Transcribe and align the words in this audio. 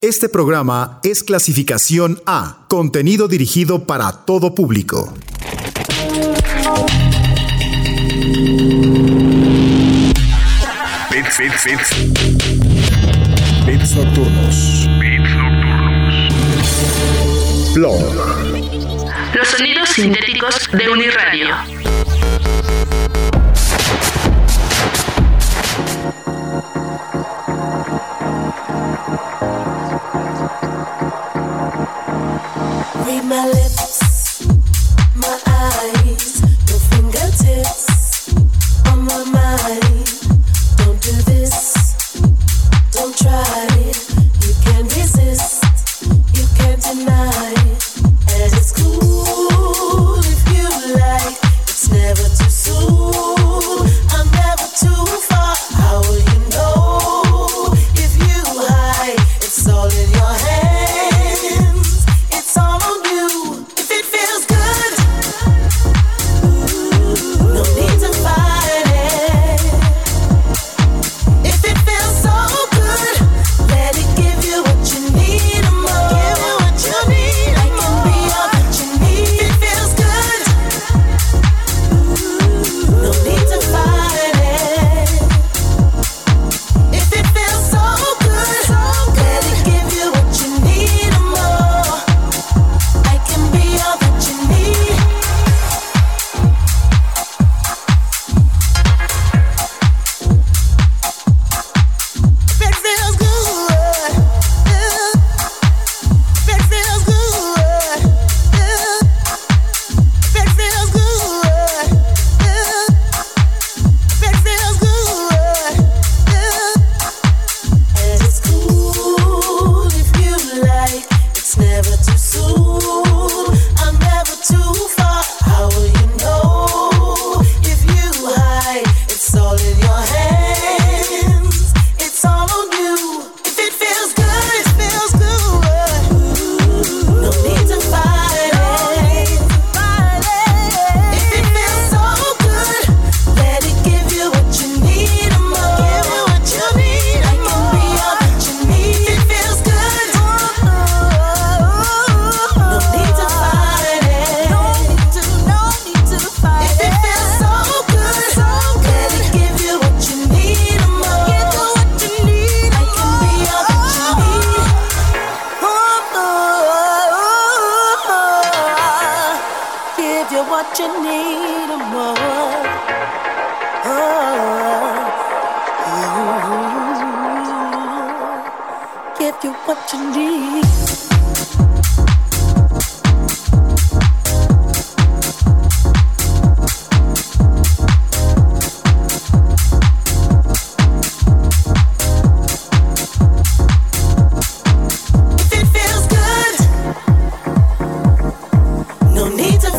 Este 0.00 0.28
programa 0.28 1.00
es 1.02 1.24
clasificación 1.24 2.22
A, 2.24 2.66
contenido 2.68 3.26
dirigido 3.26 3.84
para 3.84 4.12
todo 4.12 4.54
público. 4.54 5.12
Bits, 11.10 11.38
bits, 11.40 11.64
bits. 11.64 11.90
Bits 13.66 13.96
nocturnos. 13.96 14.86
Bits 15.00 15.34
nocturnos. 15.34 16.14
Blog. 17.74 17.98
Los 19.34 19.48
sonidos 19.48 19.88
sintéticos 19.88 20.70
de 20.74 20.90
Uniradio. 20.90 21.77
Read 33.08 33.24
my 33.24 33.46
lips, 33.46 34.44
my 35.16 35.40
eyes, 35.46 35.97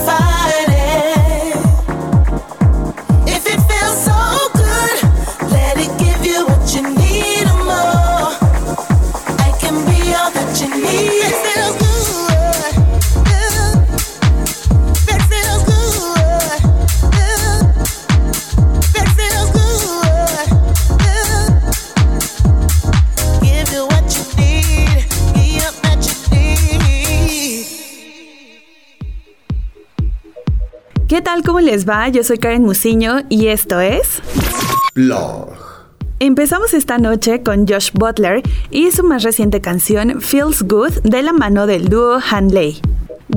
no 0.07 0.38
¿Cómo 31.59 31.71
les 31.71 31.85
va? 31.85 32.07
Yo 32.07 32.23
soy 32.23 32.37
Karen 32.37 32.61
Musiño 32.61 33.23
y 33.27 33.47
esto 33.47 33.81
es... 33.81 34.21
Blog. 34.95 35.49
Empezamos 36.21 36.73
esta 36.73 36.97
noche 36.99 37.43
con 37.43 37.67
Josh 37.67 37.91
Butler 37.91 38.41
y 38.71 38.91
su 38.91 39.03
más 39.03 39.23
reciente 39.23 39.59
canción 39.59 40.21
Feels 40.21 40.63
Good 40.63 41.01
de 41.03 41.21
la 41.21 41.33
mano 41.33 41.67
del 41.67 41.89
dúo 41.89 42.19
Hanley. 42.31 42.79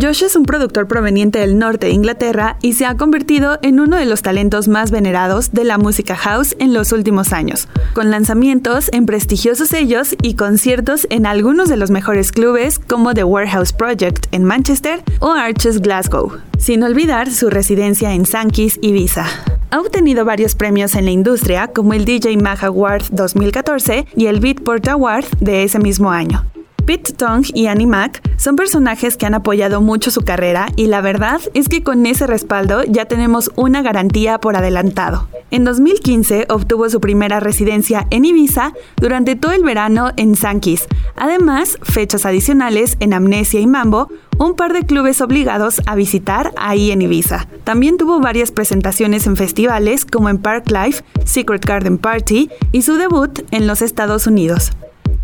Josh 0.00 0.24
es 0.24 0.36
un 0.36 0.44
productor 0.44 0.88
proveniente 0.88 1.38
del 1.38 1.58
norte 1.58 1.86
de 1.86 1.92
Inglaterra 1.92 2.56
y 2.62 2.72
se 2.72 2.86
ha 2.86 2.96
convertido 2.96 3.58
en 3.60 3.78
uno 3.78 3.98
de 3.98 4.06
los 4.06 4.22
talentos 4.22 4.66
más 4.66 4.90
venerados 4.90 5.52
de 5.52 5.64
la 5.64 5.76
música 5.76 6.16
house 6.16 6.56
en 6.58 6.72
los 6.72 6.92
últimos 6.92 7.34
años, 7.34 7.68
con 7.92 8.10
lanzamientos 8.10 8.88
en 8.94 9.04
prestigiosos 9.04 9.68
sellos 9.68 10.16
y 10.22 10.34
conciertos 10.34 11.06
en 11.10 11.26
algunos 11.26 11.68
de 11.68 11.76
los 11.76 11.90
mejores 11.90 12.32
clubes 12.32 12.78
como 12.78 13.12
The 13.12 13.24
Warehouse 13.24 13.74
Project 13.74 14.28
en 14.32 14.44
Manchester 14.44 15.02
o 15.20 15.30
Arches 15.32 15.82
Glasgow, 15.82 16.38
sin 16.58 16.82
olvidar 16.82 17.30
su 17.30 17.50
residencia 17.50 18.14
en 18.14 18.24
Sankey's 18.24 18.78
Ibiza. 18.80 19.26
Ha 19.70 19.78
obtenido 19.78 20.24
varios 20.24 20.54
premios 20.54 20.94
en 20.94 21.04
la 21.04 21.10
industria 21.10 21.68
como 21.68 21.92
el 21.92 22.06
DJ 22.06 22.38
Mag 22.38 22.64
Award 22.64 23.04
2014 23.10 24.06
y 24.16 24.26
el 24.26 24.40
Beatport 24.40 24.88
Award 24.88 25.26
de 25.40 25.64
ese 25.64 25.78
mismo 25.78 26.10
año. 26.10 26.46
Pete 26.92 27.14
Tong 27.14 27.46
y 27.54 27.68
Annie 27.68 27.86
Mac 27.86 28.20
son 28.36 28.54
personajes 28.54 29.16
que 29.16 29.24
han 29.24 29.32
apoyado 29.32 29.80
mucho 29.80 30.10
su 30.10 30.20
carrera 30.20 30.68
y 30.76 30.88
la 30.88 31.00
verdad 31.00 31.40
es 31.54 31.70
que 31.70 31.82
con 31.82 32.04
ese 32.04 32.26
respaldo 32.26 32.84
ya 32.84 33.06
tenemos 33.06 33.50
una 33.56 33.80
garantía 33.80 34.36
por 34.36 34.56
adelantado. 34.56 35.26
En 35.50 35.64
2015 35.64 36.48
obtuvo 36.50 36.90
su 36.90 37.00
primera 37.00 37.40
residencia 37.40 38.06
en 38.10 38.26
Ibiza 38.26 38.74
durante 38.96 39.36
todo 39.36 39.52
el 39.52 39.64
verano 39.64 40.10
en 40.18 40.36
Sankey's. 40.36 40.86
Además, 41.16 41.78
fechas 41.82 42.26
adicionales 42.26 42.98
en 43.00 43.14
Amnesia 43.14 43.60
y 43.60 43.66
Mambo, 43.66 44.08
un 44.36 44.54
par 44.54 44.74
de 44.74 44.84
clubes 44.84 45.22
obligados 45.22 45.80
a 45.86 45.94
visitar 45.94 46.52
ahí 46.58 46.90
en 46.90 47.00
Ibiza. 47.00 47.48
También 47.64 47.96
tuvo 47.96 48.20
varias 48.20 48.50
presentaciones 48.50 49.26
en 49.26 49.38
festivales 49.38 50.04
como 50.04 50.28
en 50.28 50.36
Park 50.36 50.70
Life, 50.70 51.02
Secret 51.24 51.64
Garden 51.64 51.96
Party 51.96 52.50
y 52.70 52.82
su 52.82 52.96
debut 52.96 53.38
en 53.50 53.66
los 53.66 53.80
Estados 53.80 54.26
Unidos. 54.26 54.72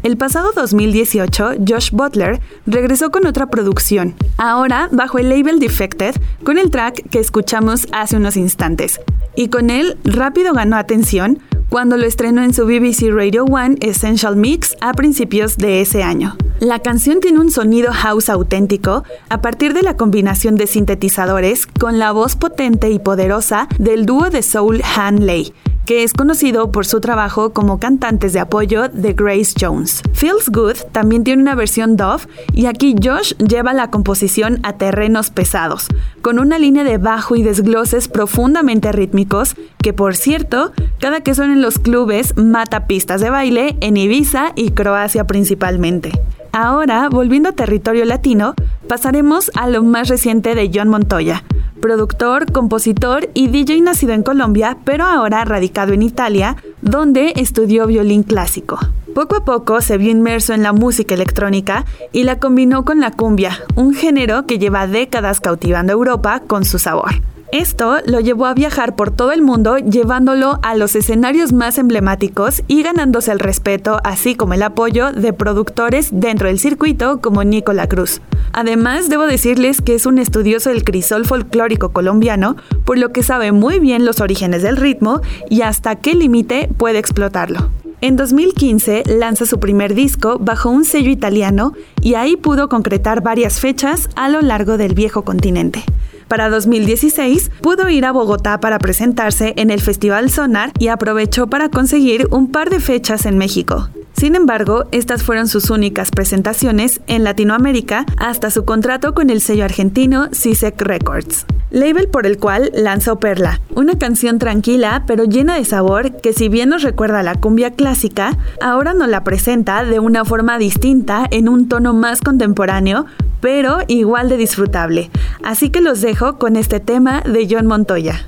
El 0.05 0.17
pasado 0.17 0.53
2018, 0.55 1.55
Josh 1.67 1.91
Butler 1.91 2.41
regresó 2.67 3.11
con 3.11 3.27
otra 3.27 3.47
producción, 3.47 4.15
ahora 4.37 4.89
bajo 4.93 5.19
el 5.19 5.29
label 5.29 5.59
Defected, 5.59 6.15
con 6.45 6.57
el 6.57 6.71
track 6.71 7.09
que 7.11 7.19
escuchamos 7.19 7.89
hace 7.91 8.17
unos 8.17 8.37
instantes. 8.37 9.01
Y 9.35 9.49
con 9.49 9.71
él 9.71 9.99
rápido 10.05 10.53
ganó 10.55 10.77
atención 10.77 11.41
cuando 11.69 11.97
lo 11.97 12.07
estrenó 12.07 12.43
en 12.43 12.55
su 12.55 12.65
BBC 12.65 13.11
Radio 13.11 13.45
One 13.45 13.77
Essential 13.81 14.37
Mix 14.37 14.77
a 14.81 14.93
principios 14.95 15.57
de 15.59 15.81
ese 15.81 16.03
año. 16.03 16.37
La 16.61 16.81
canción 16.81 17.21
tiene 17.21 17.39
un 17.39 17.51
sonido 17.51 17.93
house 17.93 18.29
auténtico 18.29 19.05
a 19.29 19.41
partir 19.41 19.75
de 19.75 19.83
la 19.83 19.97
combinación 19.97 20.57
de 20.57 20.67
sintetizadores 20.67 21.67
con 21.67 21.99
la 21.99 22.13
voz 22.13 22.37
potente 22.37 22.91
y 22.91 22.99
poderosa 22.99 23.69
del 23.79 24.07
dúo 24.07 24.31
de 24.31 24.43
soul 24.43 24.83
Han 24.97 25.27
Lei, 25.27 25.53
que 25.89 26.03
es 26.03 26.13
conocido 26.13 26.71
por 26.71 26.85
su 26.85 27.01
trabajo 27.01 27.55
como 27.55 27.81
cantantes 27.81 28.35
de 28.35 28.41
apoyo 28.41 28.91
de 28.91 29.15
Grace 29.15 29.55
Jones. 29.59 30.03
Feels 30.13 30.51
Good 30.51 30.91
también 30.93 31.25
tiene 31.25 31.41
una 31.41 31.55
versión 31.55 31.97
Dove 31.97 32.25
y 32.53 32.67
aquí 32.67 32.95
Josh 33.03 33.33
lleva 33.37 33.73
la 33.73 33.91
composición 33.91 34.61
a 34.65 34.75
terrenos 34.75 35.31
pesados, 35.31 35.87
con 36.21 36.39
una 36.39 36.59
línea 36.59 36.85
de 36.85 36.99
bajo 36.99 37.37
y 37.37 37.43
desgloses 37.43 38.09
profundamente 38.09 38.93
rítmicos 38.93 39.55
que 39.79 39.95
por 39.95 40.15
cierto, 40.15 40.73
cada 40.99 41.23
que 41.23 41.35
son 41.35 41.51
los 41.63 41.79
clubes 41.79 42.37
mata 42.37 42.87
pistas 42.87 43.21
de 43.21 43.31
baile 43.31 43.77
en 43.81 43.97
Ibiza 43.97 44.53
y 44.57 44.71
Croacia 44.71 45.27
principalmente. 45.27 46.13
Ahora, 46.53 47.09
volviendo 47.09 47.51
a 47.51 47.53
territorio 47.53 48.05
latino, 48.05 48.55
pasaremos 48.89 49.51
a 49.55 49.69
lo 49.69 49.83
más 49.83 50.09
reciente 50.09 50.55
de 50.55 50.71
John 50.73 50.89
Montoya, 50.89 51.45
productor, 51.81 52.51
compositor 52.53 53.29
y 53.35 53.49
DJ 53.49 53.81
nacido 53.81 54.13
en 54.13 54.23
Colombia, 54.23 54.79
pero 54.85 55.05
ahora 55.05 55.45
radicado 55.45 55.93
en 55.93 56.03
Italia, 56.03 56.57
donde 56.83 57.33
estudió 57.37 57.87
violín 57.87 58.23
clásico. 58.23 58.79
Poco 59.15 59.37
a 59.37 59.45
poco 59.45 59.81
se 59.81 59.99
vio 59.99 60.11
inmerso 60.11 60.55
en 60.55 60.63
la 60.63 60.73
música 60.73 61.15
electrónica 61.15 61.85
y 62.13 62.25
la 62.25 62.39
combinó 62.39 62.85
con 62.85 63.01
la 63.01 63.11
cumbia, 63.11 63.59
un 63.75 63.95
género 63.95 64.47
que 64.47 64.59
lleva 64.59 64.87
décadas 64.87 65.41
cautivando 65.41 65.93
Europa 65.93 66.41
con 66.47 66.65
su 66.65 66.79
sabor. 66.79 67.11
Esto 67.53 67.97
lo 68.05 68.21
llevó 68.21 68.45
a 68.45 68.53
viajar 68.53 68.95
por 68.95 69.11
todo 69.11 69.33
el 69.33 69.41
mundo 69.41 69.79
llevándolo 69.79 70.59
a 70.63 70.75
los 70.75 70.95
escenarios 70.95 71.55
más 71.55 71.79
emblemáticos 71.79 72.63
y 72.69 72.83
ganándose 72.83 73.33
el 73.33 73.39
respeto 73.39 74.01
así 74.05 74.35
como 74.35 74.53
el 74.53 74.63
apoyo 74.63 75.13
de 75.13 75.33
productores 75.33 76.11
dentro 76.13 76.49
del 76.49 76.59
circuito 76.59 77.23
como 77.23 77.45
Nicola 77.45 77.89
Cruz. 77.89 78.21
Además, 78.53 79.09
debo 79.09 79.27
decirles 79.27 79.81
que 79.81 79.95
es 79.95 80.05
un 80.05 80.19
estudioso 80.19 80.69
del 80.69 80.85
crisol 80.85 81.25
folclórico 81.25 81.89
colombiano, 81.89 82.57
por 82.85 82.99
lo 82.99 83.13
que 83.13 83.23
sabe 83.23 83.51
muy 83.51 83.79
bien 83.79 84.05
los 84.05 84.21
orígenes 84.21 84.63
del 84.63 84.77
ritmo 84.77 85.23
y 85.49 85.63
hasta 85.63 85.97
qué 85.97 86.15
límite 86.15 86.69
puede 86.77 86.99
explotarlo. 86.99 87.71
En 88.03 88.17
2015 88.17 89.05
lanza 89.07 89.47
su 89.47 89.59
primer 89.59 89.95
disco 89.95 90.39
bajo 90.39 90.69
un 90.69 90.85
sello 90.85 91.11
italiano 91.11 91.73
y 92.03 92.15
ahí 92.15 92.37
pudo 92.37 92.69
concretar 92.69 93.23
varias 93.23 93.59
fechas 93.59 94.11
a 94.17 94.29
lo 94.29 94.43
largo 94.43 94.77
del 94.77 94.95
viejo 94.95 95.23
continente. 95.23 95.83
Para 96.29 96.51
2016 96.51 97.51
pudo 97.63 97.89
ir 97.89 98.05
a 98.05 98.13
Bogotá 98.13 98.61
para 98.61 98.79
presentarse 98.79 99.55
en 99.57 99.71
el 99.71 99.81
Festival 99.81 100.31
Sonar 100.31 100.73
y 100.79 100.89
aprovechó 100.89 101.49
para 101.49 101.71
conseguir 101.71 102.29
un 102.31 102.53
par 102.53 102.71
de 102.71 102.81
fechas 102.81 103.27
en 103.27 103.39
México. 103.39 103.89
Sin 104.19 104.35
embargo, 104.35 104.87
estas 104.91 105.23
fueron 105.23 105.47
sus 105.47 105.71
únicas 105.71 106.11
presentaciones 106.11 107.01
en 107.07 107.23
Latinoamérica 107.23 108.05
hasta 108.17 108.51
su 108.51 108.65
contrato 108.65 109.15
con 109.15 109.31
el 109.31 109.41
sello 109.41 109.65
argentino 109.65 110.29
CISEC 110.33 110.83
Records, 110.83 111.47
label 111.71 112.09
por 112.09 112.27
el 112.27 112.37
cual 112.37 112.73
lanzó 112.75 113.21
Perla, 113.21 113.61
una 113.77 113.97
canción 113.97 114.41
tranquila 114.41 115.05
pero 115.07 115.23
llena 115.23 115.55
de 115.55 115.65
sabor 115.65 116.17
que 116.17 116.33
si 116.33 116.49
bien 116.49 116.71
nos 116.71 116.83
recuerda 116.83 117.21
a 117.21 117.23
la 117.23 117.37
cumbia 117.37 117.71
clásica, 117.71 118.37
ahora 118.61 118.93
nos 118.93 119.09
la 119.09 119.23
presenta 119.23 119.85
de 119.85 120.01
una 120.01 120.25
forma 120.25 120.59
distinta 120.59 121.25
en 121.31 121.49
un 121.49 121.69
tono 121.69 121.95
más 121.95 122.21
contemporáneo, 122.21 123.07
pero 123.41 123.79
igual 123.87 124.29
de 124.29 124.37
disfrutable. 124.37 125.13
Así 125.45 125.71
que 125.71 125.81
los 125.81 126.01
dejo 126.01 126.39
con 126.39 126.57
este 126.57 126.81
tema 126.81 127.21
de 127.21 127.47
John 127.49 127.69
Montoya. 127.69 128.27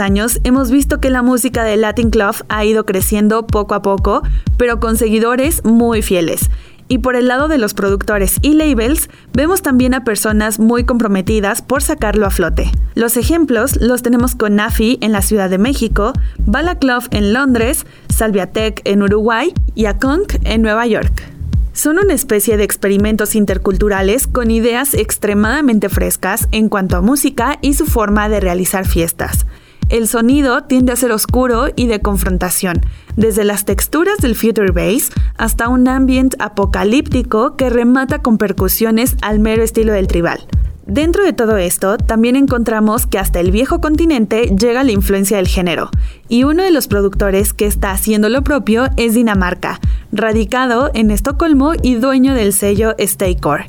Años 0.00 0.40
hemos 0.44 0.70
visto 0.70 1.00
que 1.00 1.10
la 1.10 1.22
música 1.22 1.64
de 1.64 1.76
Latin 1.76 2.10
Club 2.10 2.34
ha 2.48 2.64
ido 2.64 2.84
creciendo 2.84 3.46
poco 3.46 3.74
a 3.74 3.82
poco, 3.82 4.22
pero 4.56 4.80
con 4.80 4.96
seguidores 4.96 5.64
muy 5.64 6.02
fieles. 6.02 6.50
Y 6.88 6.98
por 6.98 7.16
el 7.16 7.28
lado 7.28 7.48
de 7.48 7.58
los 7.58 7.74
productores 7.74 8.36
y 8.42 8.54
labels, 8.54 9.08
vemos 9.32 9.62
también 9.62 9.94
a 9.94 10.04
personas 10.04 10.58
muy 10.58 10.84
comprometidas 10.84 11.62
por 11.62 11.82
sacarlo 11.82 12.26
a 12.26 12.30
flote. 12.30 12.70
Los 12.94 13.16
ejemplos 13.16 13.80
los 13.80 14.02
tenemos 14.02 14.34
con 14.34 14.56
Nafi 14.56 14.98
en 15.00 15.12
la 15.12 15.22
Ciudad 15.22 15.48
de 15.48 15.58
México, 15.58 16.12
Bala 16.38 16.78
Club 16.78 17.04
en 17.10 17.32
Londres, 17.32 17.86
Salviatec 18.08 18.82
en 18.84 19.02
Uruguay 19.02 19.54
y 19.74 19.86
Akonk 19.86 20.34
en 20.44 20.60
Nueva 20.60 20.86
York. 20.86 21.32
Son 21.72 21.98
una 21.98 22.12
especie 22.12 22.58
de 22.58 22.64
experimentos 22.64 23.34
interculturales 23.34 24.26
con 24.26 24.50
ideas 24.50 24.92
extremadamente 24.92 25.88
frescas 25.88 26.46
en 26.52 26.68
cuanto 26.68 26.98
a 26.98 27.00
música 27.00 27.58
y 27.62 27.72
su 27.72 27.86
forma 27.86 28.28
de 28.28 28.40
realizar 28.40 28.86
fiestas. 28.86 29.46
El 29.92 30.08
sonido 30.08 30.62
tiende 30.62 30.90
a 30.90 30.96
ser 30.96 31.12
oscuro 31.12 31.66
y 31.76 31.86
de 31.86 32.00
confrontación, 32.00 32.80
desde 33.16 33.44
las 33.44 33.66
texturas 33.66 34.16
del 34.22 34.34
future 34.34 34.72
bass 34.72 35.10
hasta 35.36 35.68
un 35.68 35.86
ambient 35.86 36.34
apocalíptico 36.38 37.56
que 37.56 37.68
remata 37.68 38.22
con 38.22 38.38
percusiones 38.38 39.16
al 39.20 39.38
mero 39.38 39.62
estilo 39.62 39.92
del 39.92 40.06
tribal. 40.06 40.46
Dentro 40.86 41.22
de 41.24 41.34
todo 41.34 41.58
esto, 41.58 41.98
también 41.98 42.36
encontramos 42.36 43.06
que 43.06 43.18
hasta 43.18 43.38
el 43.40 43.50
viejo 43.50 43.82
continente 43.82 44.56
llega 44.58 44.82
la 44.82 44.92
influencia 44.92 45.36
del 45.36 45.46
género, 45.46 45.90
y 46.26 46.44
uno 46.44 46.62
de 46.62 46.70
los 46.70 46.88
productores 46.88 47.52
que 47.52 47.66
está 47.66 47.90
haciendo 47.90 48.30
lo 48.30 48.40
propio 48.40 48.86
es 48.96 49.12
Dinamarca, 49.12 49.78
radicado 50.10 50.90
en 50.94 51.10
Estocolmo 51.10 51.74
y 51.82 51.96
dueño 51.96 52.34
del 52.34 52.54
sello 52.54 52.94
Staycore. 52.98 53.68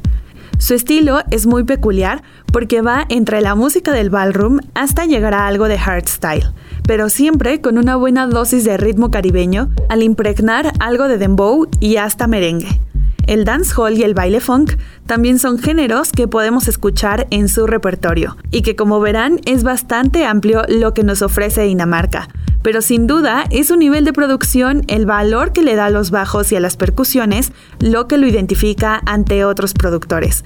Su 0.58 0.76
estilo 0.76 1.20
es 1.30 1.46
muy 1.46 1.66
peculiar 1.66 2.24
porque 2.54 2.82
va 2.82 3.06
entre 3.10 3.42
la 3.42 3.56
música 3.56 3.92
del 3.92 4.12
ballroom 4.12 4.60
hasta 4.76 5.06
llegar 5.06 5.34
a 5.34 5.48
algo 5.48 5.68
de 5.68 5.80
hardstyle, 5.80 6.54
pero 6.88 7.10
siempre 7.10 7.60
con 7.60 7.80
una 7.80 7.96
buena 7.96 8.28
dosis 8.28 8.64
de 8.64 8.78
ritmo 8.78 9.10
caribeño 9.10 9.72
al 9.90 10.04
impregnar 10.04 10.72
algo 10.80 11.08
de 11.10 11.18
dembow 11.18 11.68
y 11.82 11.98
hasta 11.98 12.28
merengue. 12.28 12.80
El 13.26 13.44
dancehall 13.44 13.98
y 13.98 14.04
el 14.04 14.14
baile 14.14 14.40
funk 14.40 14.74
también 15.08 15.40
son 15.40 15.58
géneros 15.58 16.12
que 16.12 16.28
podemos 16.28 16.68
escuchar 16.68 17.26
en 17.32 17.50
su 17.50 17.66
repertorio 17.66 18.38
y 18.52 18.62
que 18.62 18.76
como 18.76 19.00
verán 19.00 19.40
es 19.46 19.64
bastante 19.64 20.26
amplio 20.26 20.62
lo 20.68 20.94
que 20.94 21.04
nos 21.04 21.22
ofrece 21.22 21.64
Dinamarca. 21.64 22.28
Pero 22.62 22.82
sin 22.82 23.08
duda 23.08 23.46
es 23.50 23.70
su 23.70 23.78
nivel 23.78 24.06
de 24.06 24.14
producción, 24.14 24.84
el 24.88 25.06
valor 25.06 25.54
que 25.54 25.64
le 25.64 25.76
da 25.76 25.86
a 25.86 25.90
los 25.90 26.12
bajos 26.12 26.52
y 26.52 26.56
a 26.56 26.60
las 26.60 26.78
percusiones, 26.78 27.52
lo 27.80 28.08
que 28.08 28.18
lo 28.18 28.28
identifica 28.28 29.02
ante 29.06 29.44
otros 29.44 29.74
productores. 29.74 30.44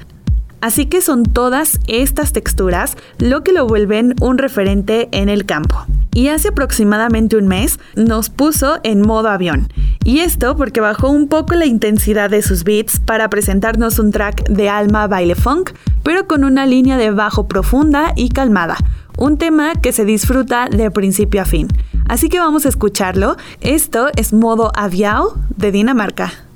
Así 0.62 0.88
que 0.88 1.02
son 1.02 1.24
todas 1.24 1.80
estas 1.88 2.34
texturas 2.34 2.98
lo 3.20 3.44
que 3.44 3.52
lo 3.52 3.68
vuelven 3.68 4.16
un 4.22 4.38
referente 4.38 5.10
en 5.12 5.30
el 5.30 5.46
campo. 5.46 5.86
Y 6.14 6.30
hace 6.30 6.50
aproximadamente 6.50 7.38
un 7.38 7.48
mes 7.48 7.80
nos 7.96 8.30
puso 8.30 8.80
en 8.84 9.02
modo 9.02 9.30
avión 9.30 9.70
y 10.08 10.22
esto 10.22 10.56
porque 10.56 10.80
bajó 10.80 11.10
un 11.10 11.28
poco 11.28 11.54
la 11.56 11.66
intensidad 11.66 12.30
de 12.30 12.42
sus 12.42 12.64
beats 12.64 12.98
para 12.98 13.30
presentarnos 13.30 14.00
un 14.00 14.12
track 14.12 14.48
de 14.48 14.70
alma 14.70 15.06
baile 15.06 15.36
funk, 15.36 15.72
pero 16.02 16.30
con 16.30 16.46
una 16.46 16.66
línea 16.66 16.96
de 16.96 17.12
bajo 17.12 17.50
profunda 17.50 18.14
y 18.16 18.30
calmada. 18.30 18.78
Un 19.18 19.38
tema 19.38 19.74
que 19.76 19.92
se 19.92 20.06
disfruta 20.06 20.70
de 20.70 20.90
principio 20.92 21.42
a 21.42 21.46
fin. 21.46 21.68
Así 22.08 22.30
que 22.30 22.40
vamos 22.40 22.66
a 22.66 22.70
escucharlo. 22.70 23.36
Esto 23.60 24.08
es 24.16 24.32
modo 24.32 24.72
aviao 24.76 25.36
de 25.58 25.74
Dinamarca. 25.74 26.47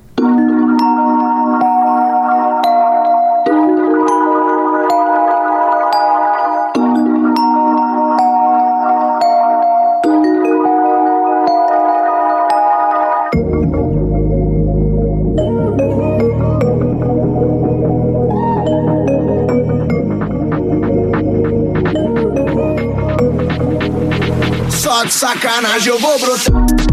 Sacanagem, 25.22 25.94
eu 25.94 26.00
vou 26.00 26.18
brotar. 26.18 26.91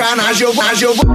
Sacanagem, 0.00 0.46
eu 0.46 0.54
vou, 0.54 0.94
vou. 0.94 1.09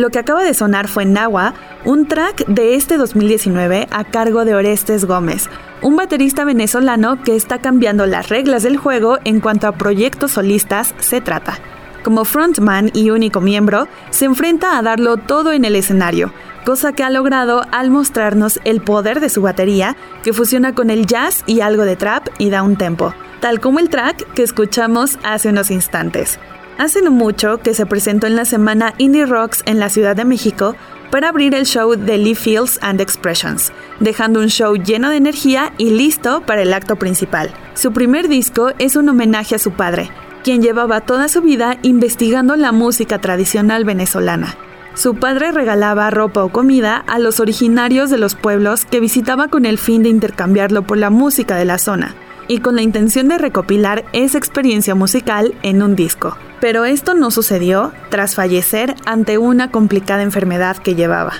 Lo 0.00 0.08
que 0.08 0.18
acaba 0.18 0.42
de 0.42 0.54
sonar 0.54 0.88
fue 0.88 1.04
Nahua, 1.04 1.52
un 1.84 2.08
track 2.08 2.46
de 2.46 2.74
este 2.74 2.96
2019 2.96 3.86
a 3.90 4.04
cargo 4.04 4.46
de 4.46 4.54
Orestes 4.54 5.04
Gómez, 5.04 5.50
un 5.82 5.94
baterista 5.94 6.46
venezolano 6.46 7.22
que 7.22 7.36
está 7.36 7.58
cambiando 7.58 8.06
las 8.06 8.30
reglas 8.30 8.62
del 8.62 8.78
juego 8.78 9.18
en 9.24 9.40
cuanto 9.40 9.68
a 9.68 9.72
proyectos 9.72 10.30
solistas 10.30 10.94
se 11.00 11.20
trata. 11.20 11.58
Como 12.02 12.24
frontman 12.24 12.90
y 12.94 13.10
único 13.10 13.42
miembro, 13.42 13.88
se 14.08 14.24
enfrenta 14.24 14.78
a 14.78 14.82
darlo 14.82 15.18
todo 15.18 15.52
en 15.52 15.66
el 15.66 15.76
escenario, 15.76 16.32
cosa 16.64 16.94
que 16.94 17.02
ha 17.02 17.10
logrado 17.10 17.66
al 17.70 17.90
mostrarnos 17.90 18.58
el 18.64 18.80
poder 18.80 19.20
de 19.20 19.28
su 19.28 19.42
batería, 19.42 19.98
que 20.22 20.32
fusiona 20.32 20.74
con 20.74 20.88
el 20.88 21.04
jazz 21.04 21.44
y 21.44 21.60
algo 21.60 21.84
de 21.84 21.96
trap 21.96 22.26
y 22.38 22.48
da 22.48 22.62
un 22.62 22.76
tempo, 22.76 23.12
tal 23.40 23.60
como 23.60 23.80
el 23.80 23.90
track 23.90 24.32
que 24.32 24.44
escuchamos 24.44 25.18
hace 25.24 25.50
unos 25.50 25.70
instantes. 25.70 26.38
Hace 26.80 27.02
no 27.02 27.10
mucho 27.10 27.58
que 27.58 27.74
se 27.74 27.84
presentó 27.84 28.26
en 28.26 28.36
la 28.36 28.46
semana 28.46 28.94
Indie 28.96 29.26
Rocks 29.26 29.62
en 29.66 29.78
la 29.78 29.90
Ciudad 29.90 30.16
de 30.16 30.24
México 30.24 30.76
para 31.10 31.28
abrir 31.28 31.54
el 31.54 31.66
show 31.66 31.94
de 31.94 32.16
Lee 32.16 32.34
Fields 32.34 32.78
and 32.80 33.02
Expressions, 33.02 33.70
dejando 34.00 34.40
un 34.40 34.46
show 34.46 34.76
lleno 34.76 35.10
de 35.10 35.18
energía 35.18 35.74
y 35.76 35.90
listo 35.90 36.40
para 36.46 36.62
el 36.62 36.72
acto 36.72 36.96
principal. 36.96 37.52
Su 37.74 37.92
primer 37.92 38.28
disco 38.28 38.70
es 38.78 38.96
un 38.96 39.10
homenaje 39.10 39.56
a 39.56 39.58
su 39.58 39.72
padre, 39.72 40.08
quien 40.42 40.62
llevaba 40.62 41.02
toda 41.02 41.28
su 41.28 41.42
vida 41.42 41.76
investigando 41.82 42.56
la 42.56 42.72
música 42.72 43.18
tradicional 43.18 43.84
venezolana. 43.84 44.56
Su 44.94 45.16
padre 45.16 45.52
regalaba 45.52 46.08
ropa 46.08 46.42
o 46.42 46.48
comida 46.50 46.96
a 46.96 47.18
los 47.18 47.40
originarios 47.40 48.08
de 48.08 48.16
los 48.16 48.36
pueblos 48.36 48.86
que 48.86 49.00
visitaba 49.00 49.48
con 49.48 49.66
el 49.66 49.76
fin 49.76 50.02
de 50.02 50.08
intercambiarlo 50.08 50.86
por 50.86 50.96
la 50.96 51.10
música 51.10 51.56
de 51.56 51.66
la 51.66 51.76
zona 51.76 52.16
y 52.50 52.58
con 52.58 52.74
la 52.74 52.82
intención 52.82 53.28
de 53.28 53.38
recopilar 53.38 54.04
esa 54.12 54.36
experiencia 54.36 54.96
musical 54.96 55.54
en 55.62 55.84
un 55.84 55.94
disco. 55.94 56.36
Pero 56.60 56.84
esto 56.84 57.14
no 57.14 57.30
sucedió 57.30 57.92
tras 58.08 58.34
fallecer 58.34 58.96
ante 59.06 59.38
una 59.38 59.70
complicada 59.70 60.24
enfermedad 60.24 60.76
que 60.76 60.96
llevaba. 60.96 61.34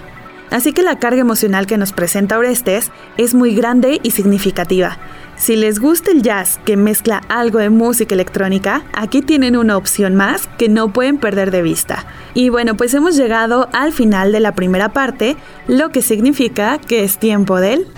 Así 0.52 0.72
que 0.72 0.84
la 0.84 1.00
carga 1.00 1.20
emocional 1.20 1.66
que 1.66 1.78
nos 1.78 1.90
presenta 1.90 2.38
Orestes 2.38 2.92
es 3.16 3.34
muy 3.34 3.56
grande 3.56 3.98
y 4.04 4.12
significativa. 4.12 4.98
Si 5.34 5.56
les 5.56 5.80
gusta 5.80 6.12
el 6.12 6.22
jazz 6.22 6.60
que 6.64 6.76
mezcla 6.76 7.22
algo 7.28 7.58
de 7.58 7.70
música 7.70 8.14
electrónica, 8.14 8.84
aquí 8.92 9.20
tienen 9.20 9.56
una 9.56 9.76
opción 9.76 10.14
más 10.14 10.48
que 10.58 10.68
no 10.68 10.92
pueden 10.92 11.18
perder 11.18 11.50
de 11.50 11.62
vista. 11.62 12.06
Y 12.34 12.50
bueno, 12.50 12.76
pues 12.76 12.94
hemos 12.94 13.16
llegado 13.16 13.68
al 13.72 13.92
final 13.92 14.30
de 14.30 14.38
la 14.38 14.54
primera 14.54 14.90
parte, 14.90 15.36
lo 15.66 15.90
que 15.90 16.02
significa 16.02 16.78
que 16.78 17.02
es 17.02 17.18
tiempo 17.18 17.58
del... 17.58 17.88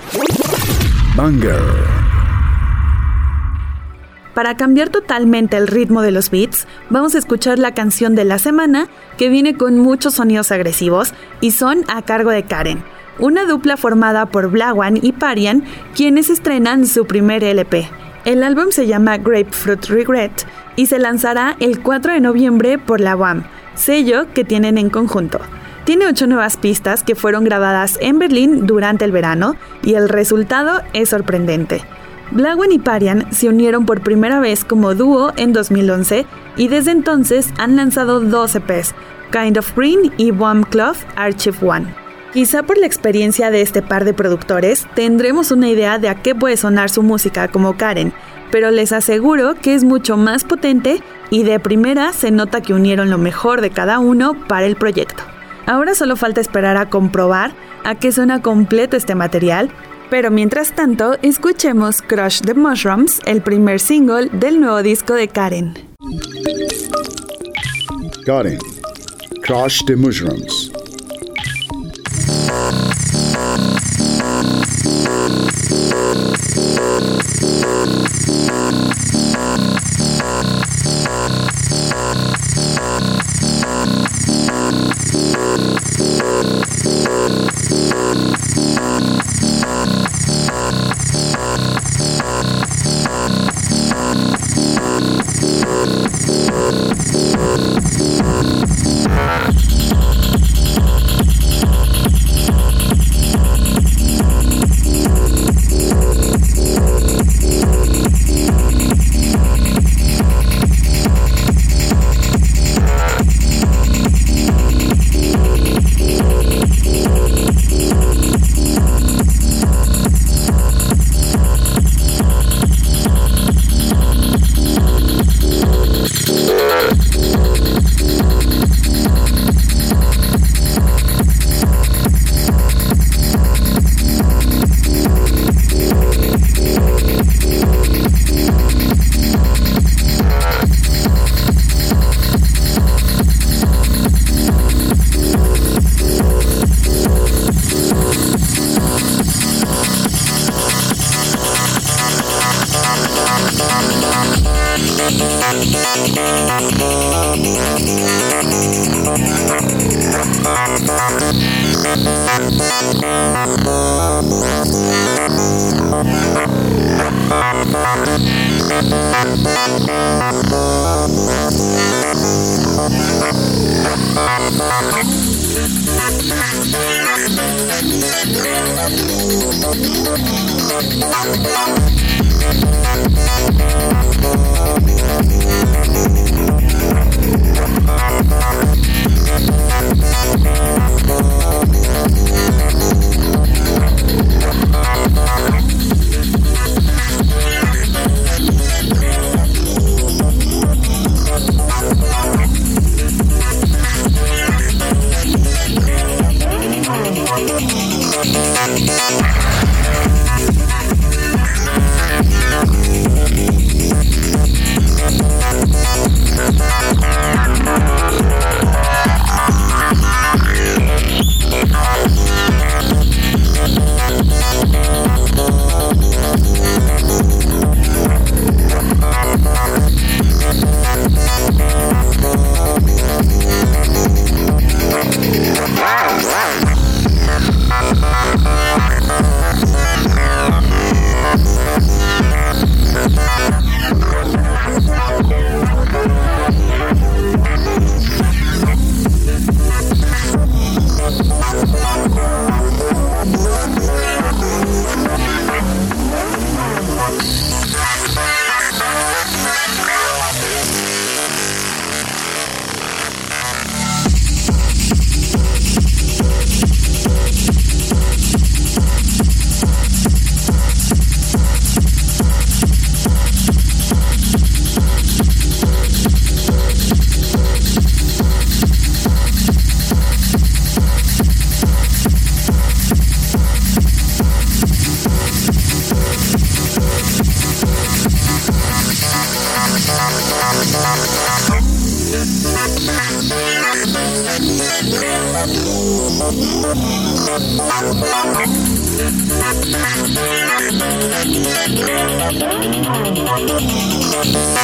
Banger. 1.14 2.01
Para 4.34 4.56
cambiar 4.56 4.88
totalmente 4.88 5.58
el 5.58 5.68
ritmo 5.68 6.00
de 6.00 6.10
los 6.10 6.30
beats, 6.30 6.66
vamos 6.88 7.14
a 7.14 7.18
escuchar 7.18 7.58
la 7.58 7.74
canción 7.74 8.14
de 8.14 8.24
la 8.24 8.38
semana 8.38 8.88
que 9.18 9.28
viene 9.28 9.56
con 9.56 9.78
muchos 9.78 10.14
sonidos 10.14 10.50
agresivos 10.52 11.12
y 11.42 11.50
son 11.50 11.84
a 11.88 12.00
cargo 12.00 12.30
de 12.30 12.44
Karen, 12.44 12.82
una 13.18 13.44
dupla 13.44 13.76
formada 13.76 14.26
por 14.26 14.50
Blawan 14.50 14.98
y 15.00 15.12
Parian, 15.12 15.64
quienes 15.94 16.30
estrenan 16.30 16.86
su 16.86 17.06
primer 17.06 17.44
LP. 17.44 17.88
El 18.24 18.42
álbum 18.42 18.70
se 18.70 18.86
llama 18.86 19.18
Grapefruit 19.18 19.84
Regret 19.86 20.46
y 20.76 20.86
se 20.86 20.98
lanzará 20.98 21.56
el 21.60 21.80
4 21.80 22.14
de 22.14 22.20
noviembre 22.20 22.78
por 22.78 23.00
la 23.00 23.16
WAM, 23.16 23.44
sello 23.74 24.32
que 24.32 24.44
tienen 24.44 24.78
en 24.78 24.88
conjunto. 24.88 25.40
Tiene 25.84 26.06
ocho 26.06 26.26
nuevas 26.26 26.56
pistas 26.56 27.02
que 27.02 27.16
fueron 27.16 27.44
grabadas 27.44 27.98
en 28.00 28.18
Berlín 28.18 28.66
durante 28.66 29.04
el 29.04 29.12
verano 29.12 29.56
y 29.82 29.94
el 29.94 30.08
resultado 30.08 30.80
es 30.92 31.08
sorprendente. 31.08 31.82
Blawen 32.32 32.72
y 32.72 32.78
Parian 32.78 33.30
se 33.30 33.50
unieron 33.50 33.84
por 33.84 34.00
primera 34.00 34.40
vez 34.40 34.64
como 34.64 34.94
dúo 34.94 35.34
en 35.36 35.52
2011 35.52 36.24
y 36.56 36.68
desde 36.68 36.90
entonces 36.90 37.52
han 37.58 37.76
lanzado 37.76 38.20
dos 38.20 38.54
EPs, 38.54 38.94
Kind 39.30 39.58
of 39.58 39.76
Green 39.76 40.12
y 40.16 40.30
Bomb 40.30 40.66
Club 40.66 40.96
Archive 41.14 41.58
One. 41.60 41.94
Quizá 42.32 42.62
por 42.62 42.78
la 42.78 42.86
experiencia 42.86 43.50
de 43.50 43.60
este 43.60 43.82
par 43.82 44.06
de 44.06 44.14
productores 44.14 44.86
tendremos 44.94 45.50
una 45.50 45.68
idea 45.68 45.98
de 45.98 46.08
a 46.08 46.14
qué 46.22 46.34
puede 46.34 46.56
sonar 46.56 46.88
su 46.88 47.02
música 47.02 47.48
como 47.48 47.76
Karen, 47.76 48.14
pero 48.50 48.70
les 48.70 48.92
aseguro 48.92 49.54
que 49.54 49.74
es 49.74 49.84
mucho 49.84 50.16
más 50.16 50.44
potente 50.44 51.02
y 51.28 51.42
de 51.42 51.60
primera 51.60 52.14
se 52.14 52.30
nota 52.30 52.62
que 52.62 52.72
unieron 52.72 53.10
lo 53.10 53.18
mejor 53.18 53.60
de 53.60 53.68
cada 53.68 53.98
uno 53.98 54.32
para 54.48 54.64
el 54.64 54.76
proyecto. 54.76 55.22
Ahora 55.66 55.94
solo 55.94 56.16
falta 56.16 56.40
esperar 56.40 56.78
a 56.78 56.88
comprobar 56.88 57.52
a 57.84 57.94
qué 57.94 58.10
suena 58.10 58.40
completo 58.40 58.96
este 58.96 59.14
material 59.14 59.70
pero 60.12 60.30
mientras 60.30 60.74
tanto, 60.74 61.16
escuchemos 61.22 62.02
Crush 62.02 62.42
the 62.42 62.52
Mushrooms, 62.52 63.18
el 63.24 63.40
primer 63.40 63.80
single 63.80 64.28
del 64.30 64.60
nuevo 64.60 64.82
disco 64.82 65.14
de 65.14 65.26
Karen. 65.26 65.72
Karen. 68.26 68.58
Crush 69.42 69.82
the 69.86 69.96
Mushrooms. 69.96 70.70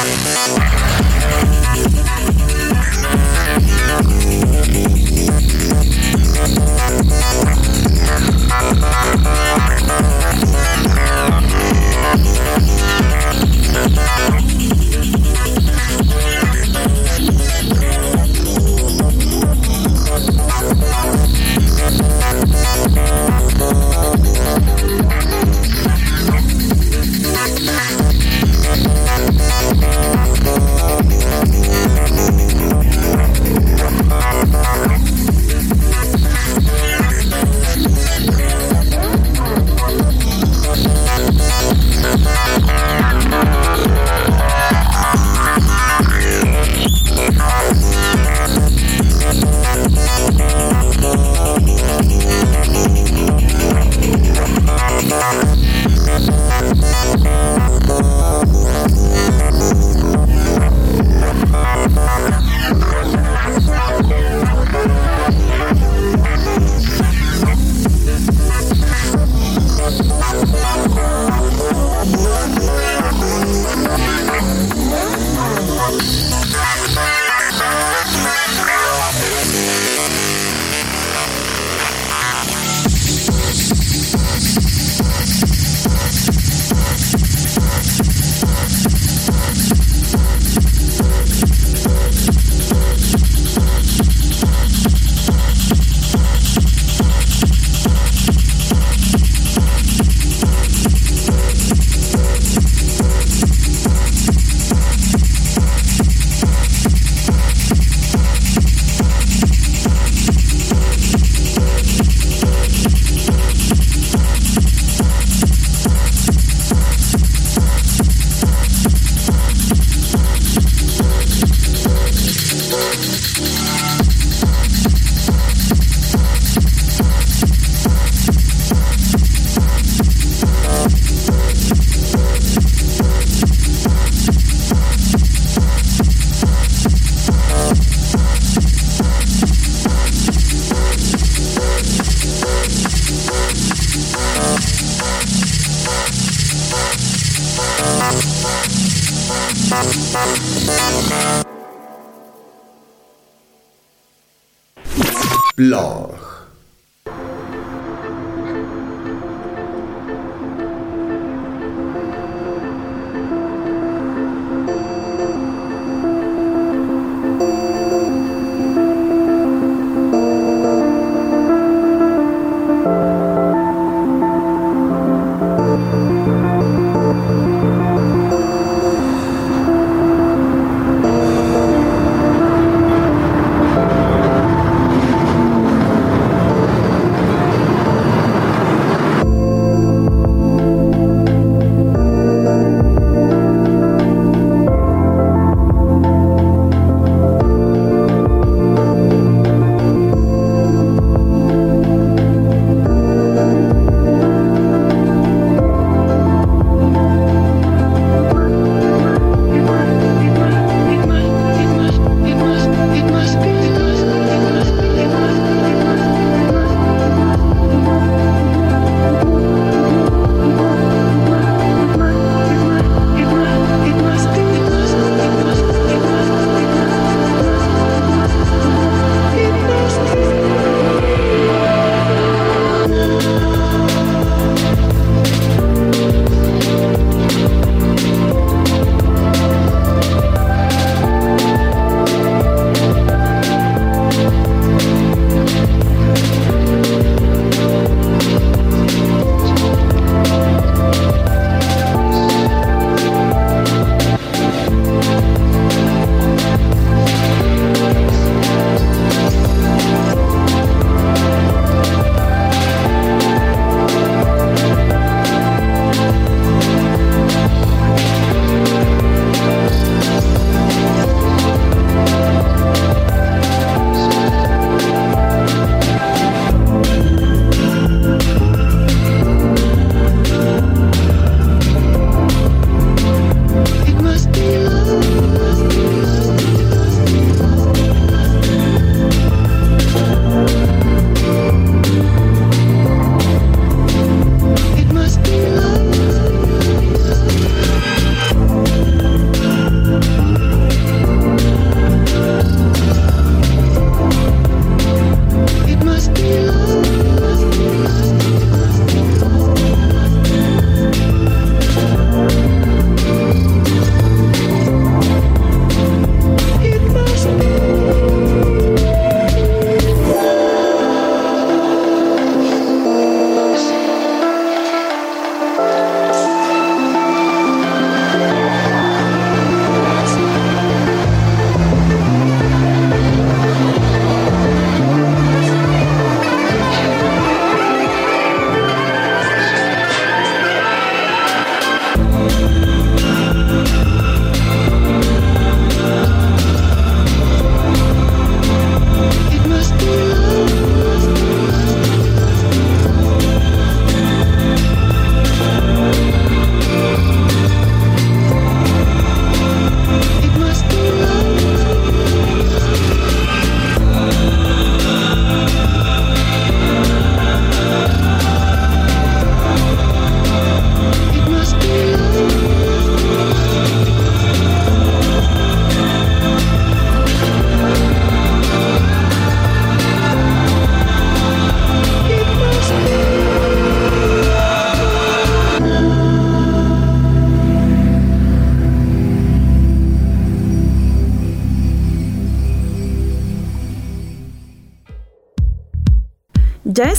Blog. 0.09 0.48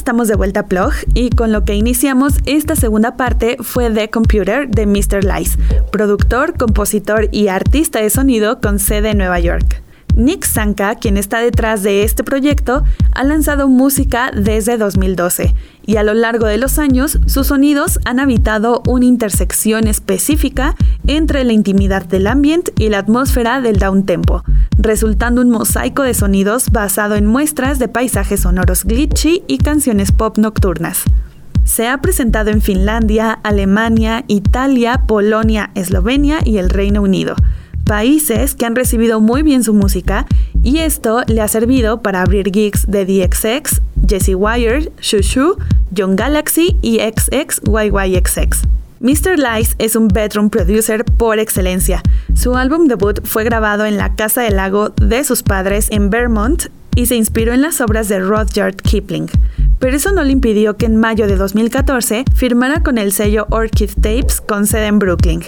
Estamos 0.00 0.28
de 0.28 0.34
vuelta 0.34 0.60
a 0.60 0.66
Plug 0.66 0.94
y 1.12 1.28
con 1.28 1.52
lo 1.52 1.66
que 1.66 1.74
iniciamos 1.74 2.38
esta 2.46 2.74
segunda 2.74 3.18
parte 3.18 3.58
fue 3.60 3.90
The 3.90 4.08
Computer 4.08 4.66
de 4.66 4.86
Mr. 4.86 5.22
Lice, 5.22 5.58
productor, 5.92 6.56
compositor 6.56 7.28
y 7.32 7.48
artista 7.48 8.00
de 8.00 8.08
sonido 8.08 8.62
con 8.62 8.78
sede 8.78 9.10
en 9.10 9.18
Nueva 9.18 9.40
York. 9.40 9.82
Nick 10.20 10.44
Sanka, 10.44 10.96
quien 10.96 11.16
está 11.16 11.40
detrás 11.40 11.82
de 11.82 12.02
este 12.02 12.22
proyecto, 12.22 12.84
ha 13.12 13.24
lanzado 13.24 13.68
música 13.68 14.30
desde 14.34 14.76
2012 14.76 15.54
y 15.86 15.96
a 15.96 16.02
lo 16.02 16.12
largo 16.12 16.46
de 16.46 16.58
los 16.58 16.78
años 16.78 17.18
sus 17.24 17.46
sonidos 17.46 17.98
han 18.04 18.20
habitado 18.20 18.82
una 18.86 19.06
intersección 19.06 19.86
específica 19.86 20.76
entre 21.06 21.42
la 21.44 21.54
intimidad 21.54 22.04
del 22.04 22.26
ambiente 22.26 22.72
y 22.76 22.90
la 22.90 22.98
atmósfera 22.98 23.62
del 23.62 23.78
downtempo, 23.78 24.44
resultando 24.76 25.40
un 25.40 25.50
mosaico 25.50 26.02
de 26.02 26.12
sonidos 26.12 26.70
basado 26.70 27.14
en 27.14 27.24
muestras 27.24 27.78
de 27.78 27.88
paisajes 27.88 28.40
sonoros 28.40 28.84
glitchy 28.84 29.42
y 29.46 29.56
canciones 29.56 30.12
pop 30.12 30.36
nocturnas. 30.36 31.02
Se 31.64 31.88
ha 31.88 32.00
presentado 32.02 32.50
en 32.50 32.60
Finlandia, 32.60 33.38
Alemania, 33.42 34.24
Italia, 34.28 35.04
Polonia, 35.06 35.70
Eslovenia 35.74 36.40
y 36.44 36.58
el 36.58 36.68
Reino 36.68 37.00
Unido 37.00 37.36
países 37.90 38.54
que 38.54 38.66
han 38.66 38.76
recibido 38.76 39.20
muy 39.20 39.42
bien 39.42 39.64
su 39.64 39.74
música 39.74 40.24
y 40.62 40.78
esto 40.78 41.22
le 41.26 41.40
ha 41.40 41.48
servido 41.48 42.02
para 42.02 42.22
abrir 42.22 42.52
gigs 42.52 42.86
de 42.86 43.04
DXX, 43.04 43.82
Jesse 44.06 44.36
Wire, 44.36 44.92
Shushu, 45.00 45.56
John 45.96 46.14
Galaxy 46.14 46.76
y 46.82 47.00
XXYYXX. 47.00 48.62
Mr. 49.00 49.36
Lice 49.40 49.74
es 49.78 49.96
un 49.96 50.06
bedroom 50.06 50.50
producer 50.50 51.04
por 51.04 51.40
excelencia. 51.40 52.00
Su 52.32 52.54
álbum 52.54 52.86
debut 52.86 53.26
fue 53.26 53.42
grabado 53.42 53.84
en 53.84 53.96
la 53.96 54.14
casa 54.14 54.42
del 54.42 54.54
lago 54.54 54.90
de 54.90 55.24
sus 55.24 55.42
padres 55.42 55.88
en 55.90 56.10
Vermont 56.10 56.66
y 56.94 57.06
se 57.06 57.16
inspiró 57.16 57.52
en 57.52 57.62
las 57.62 57.80
obras 57.80 58.08
de 58.08 58.20
Rudyard 58.20 58.76
Kipling. 58.76 59.28
Pero 59.80 59.96
eso 59.96 60.12
no 60.12 60.22
le 60.22 60.30
impidió 60.30 60.76
que 60.76 60.86
en 60.86 60.96
mayo 60.96 61.26
de 61.26 61.34
2014 61.34 62.24
firmara 62.36 62.84
con 62.84 62.98
el 62.98 63.10
sello 63.10 63.48
Orchid 63.50 63.90
Tapes 64.00 64.40
con 64.40 64.68
sede 64.68 64.86
en 64.86 65.00
Brooklyn 65.00 65.42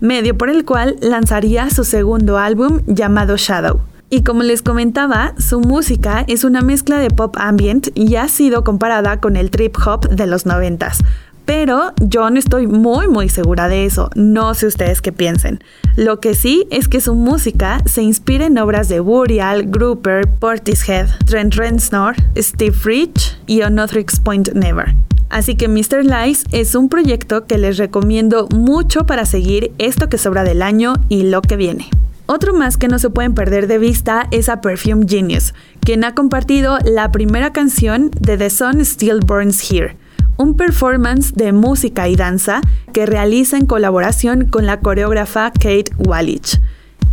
medio 0.00 0.36
por 0.36 0.50
el 0.50 0.64
cual 0.64 0.96
lanzaría 1.00 1.70
su 1.70 1.84
segundo 1.84 2.38
álbum 2.38 2.80
llamado 2.86 3.36
Shadow. 3.36 3.80
Y 4.10 4.22
como 4.22 4.42
les 4.42 4.62
comentaba, 4.62 5.34
su 5.38 5.60
música 5.60 6.24
es 6.28 6.44
una 6.44 6.62
mezcla 6.62 6.98
de 6.98 7.10
pop 7.10 7.36
ambient 7.38 7.88
y 7.94 8.16
ha 8.16 8.28
sido 8.28 8.64
comparada 8.64 9.20
con 9.20 9.36
el 9.36 9.50
trip 9.50 9.76
hop 9.84 10.08
de 10.08 10.26
los 10.26 10.46
noventas. 10.46 11.00
Pero 11.44 11.92
yo 12.00 12.28
no 12.28 12.38
estoy 12.38 12.66
muy 12.66 13.08
muy 13.08 13.30
segura 13.30 13.68
de 13.68 13.86
eso, 13.86 14.10
no 14.14 14.54
sé 14.54 14.66
ustedes 14.66 15.00
qué 15.00 15.12
piensen. 15.12 15.60
Lo 15.96 16.20
que 16.20 16.34
sí 16.34 16.66
es 16.70 16.88
que 16.88 17.00
su 17.00 17.14
música 17.14 17.80
se 17.86 18.02
inspira 18.02 18.46
en 18.46 18.58
obras 18.58 18.88
de 18.88 19.00
Burial, 19.00 19.64
Grouper, 19.70 20.28
Portishead, 20.28 21.08
Trent 21.24 21.54
Reznor, 21.54 22.16
Steve 22.36 22.76
Rich 22.84 23.38
y 23.46 23.62
On 23.62 23.78
Point 24.24 24.52
Never. 24.52 24.94
Así 25.30 25.56
que 25.56 25.68
Mr. 25.68 26.04
Lice 26.04 26.46
es 26.52 26.74
un 26.74 26.88
proyecto 26.88 27.46
que 27.46 27.58
les 27.58 27.76
recomiendo 27.76 28.48
mucho 28.48 29.04
para 29.06 29.26
seguir 29.26 29.72
esto 29.78 30.08
que 30.08 30.18
sobra 30.18 30.44
del 30.44 30.62
año 30.62 30.94
y 31.08 31.24
lo 31.24 31.42
que 31.42 31.56
viene. 31.56 31.90
Otro 32.26 32.52
más 32.52 32.76
que 32.76 32.88
no 32.88 32.98
se 32.98 33.08
pueden 33.08 33.34
perder 33.34 33.66
de 33.68 33.78
vista 33.78 34.28
es 34.30 34.48
a 34.48 34.60
Perfume 34.60 35.06
Genius, 35.08 35.54
quien 35.80 36.04
ha 36.04 36.14
compartido 36.14 36.78
la 36.84 37.10
primera 37.10 37.52
canción 37.52 38.10
de 38.20 38.36
The 38.36 38.50
Sun 38.50 38.84
Still 38.84 39.20
Burns 39.24 39.70
Here, 39.70 39.96
un 40.36 40.54
performance 40.54 41.32
de 41.34 41.52
música 41.52 42.06
y 42.06 42.16
danza 42.16 42.60
que 42.92 43.06
realiza 43.06 43.56
en 43.56 43.66
colaboración 43.66 44.46
con 44.46 44.66
la 44.66 44.80
coreógrafa 44.80 45.50
Kate 45.52 45.90
Wallich. 45.96 46.60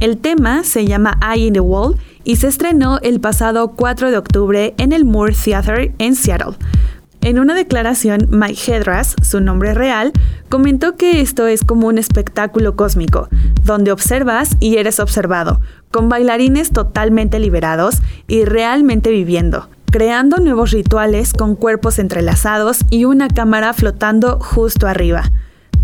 El 0.02 0.18
tema 0.18 0.66
se 0.66 0.86
llama 0.86 1.18
Eye 1.22 1.48
in 1.48 1.54
the 1.54 1.62
Wall 1.62 1.96
y 2.26 2.36
se 2.36 2.48
estrenó 2.48 3.00
el 3.00 3.22
pasado 3.22 3.72
4 3.72 4.12
de 4.12 4.18
octubre 4.18 4.74
en 4.78 4.92
el 4.92 5.06
Moore 5.06 5.34
Theatre 5.34 5.94
en 6.00 6.16
Seattle. 6.16 6.58
En 7.26 7.40
una 7.40 7.56
declaración, 7.56 8.28
Mike 8.30 8.72
Hedras, 8.72 9.16
su 9.24 9.40
nombre 9.40 9.74
real, 9.74 10.12
comentó 10.48 10.96
que 10.96 11.22
esto 11.22 11.48
es 11.48 11.64
como 11.64 11.88
un 11.88 11.98
espectáculo 11.98 12.76
cósmico, 12.76 13.30
donde 13.64 13.92
observas 13.92 14.56
y 14.60 14.78
eres 14.78 15.00
observado, 15.00 15.60
con 15.90 16.08
bailarines 16.08 16.70
totalmente 16.70 17.40
liberados 17.40 18.04
y 18.28 18.46
realmente 18.46 19.10
viviendo, 19.10 19.70
creando 19.92 20.38
nuevos 20.38 20.70
rituales 20.70 21.34
con 21.34 21.56
cuerpos 21.56 21.98
entrelazados 21.98 22.82
y 22.92 23.06
una 23.06 23.28
cámara 23.28 23.74
flotando 23.74 24.38
justo 24.40 24.86
arriba. 24.86 25.32